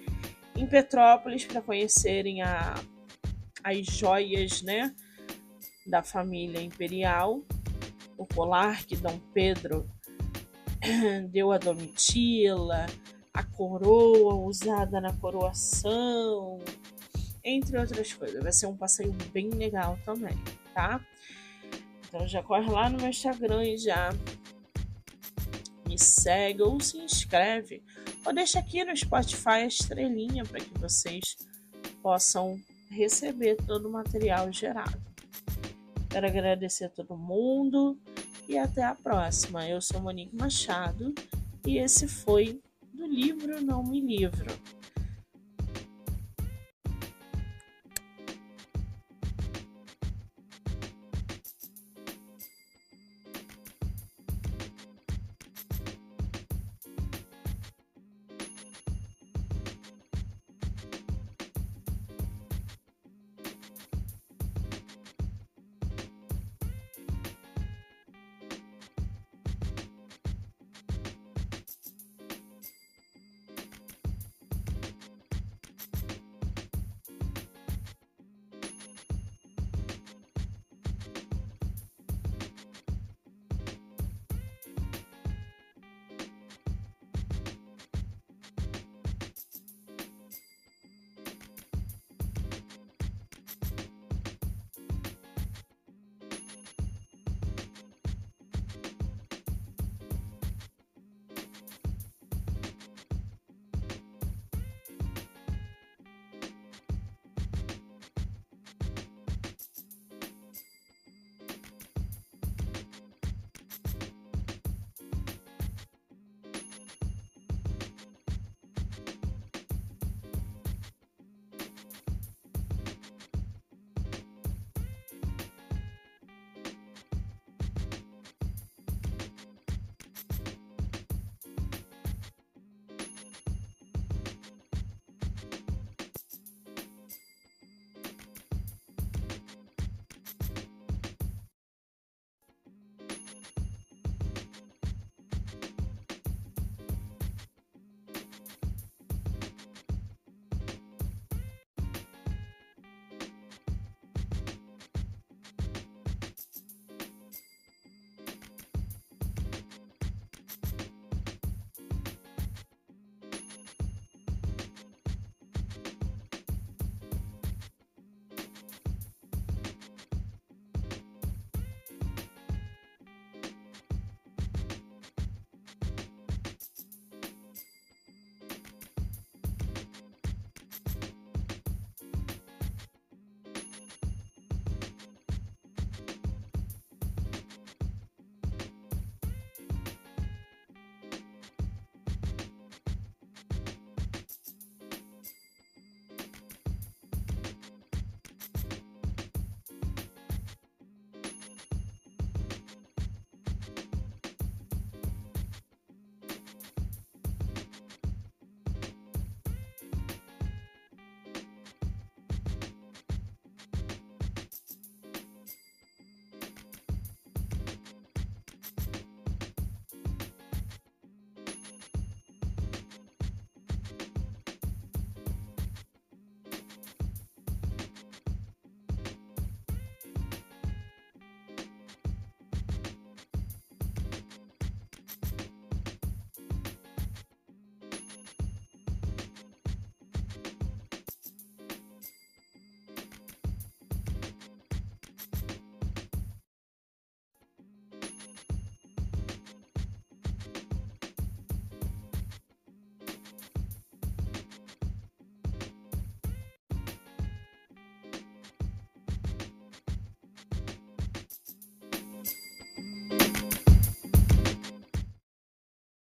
em 0.59 0.67
Petrópolis 0.67 1.45
para 1.45 1.61
conhecerem 1.61 2.41
a, 2.41 2.75
as 3.63 3.85
joias, 3.85 4.61
né, 4.61 4.93
da 5.85 6.03
família 6.03 6.61
imperial, 6.61 7.41
o 8.17 8.25
colar 8.25 8.85
que 8.85 8.97
Dom 8.97 9.17
Pedro 9.33 9.89
deu 11.31 11.53
a 11.53 11.57
Domitila, 11.57 12.85
a 13.33 13.43
coroa 13.43 14.35
usada 14.35 14.99
na 14.99 15.13
coroação, 15.13 16.59
entre 17.41 17.77
outras 17.77 18.11
coisas. 18.11 18.43
Vai 18.43 18.51
ser 18.51 18.67
um 18.67 18.75
passeio 18.75 19.13
bem 19.31 19.49
legal 19.51 19.97
também, 20.03 20.37
tá? 20.73 20.99
Então 22.05 22.27
já 22.27 22.43
corre 22.43 22.69
lá 22.69 22.89
no 22.89 22.97
meu 22.97 23.09
Instagram 23.09 23.63
e 23.63 23.77
já 23.77 24.09
me 25.87 25.97
segue 25.97 26.61
ou 26.61 26.81
se 26.81 26.97
inscreve. 26.97 27.81
Ou 28.25 28.33
deixa 28.33 28.59
aqui 28.59 28.83
no 28.83 28.95
Spotify 28.95 29.49
a 29.49 29.65
estrelinha 29.65 30.43
para 30.45 30.59
que 30.59 30.77
vocês 30.77 31.37
possam 32.01 32.59
receber 32.89 33.55
todo 33.55 33.87
o 33.87 33.91
material 33.91 34.51
gerado. 34.51 34.99
Quero 36.09 36.27
agradecer 36.27 36.85
a 36.85 36.89
todo 36.89 37.15
mundo 37.15 37.97
e 38.47 38.57
até 38.57 38.83
a 38.83 38.95
próxima. 38.95 39.67
Eu 39.67 39.81
sou 39.81 40.01
Monique 40.01 40.35
Machado 40.35 41.13
e 41.65 41.77
esse 41.77 42.07
foi 42.07 42.59
do 42.93 43.05
livro 43.05 43.63
Não 43.63 43.83
Me 43.83 44.01
Livro. 44.01 44.78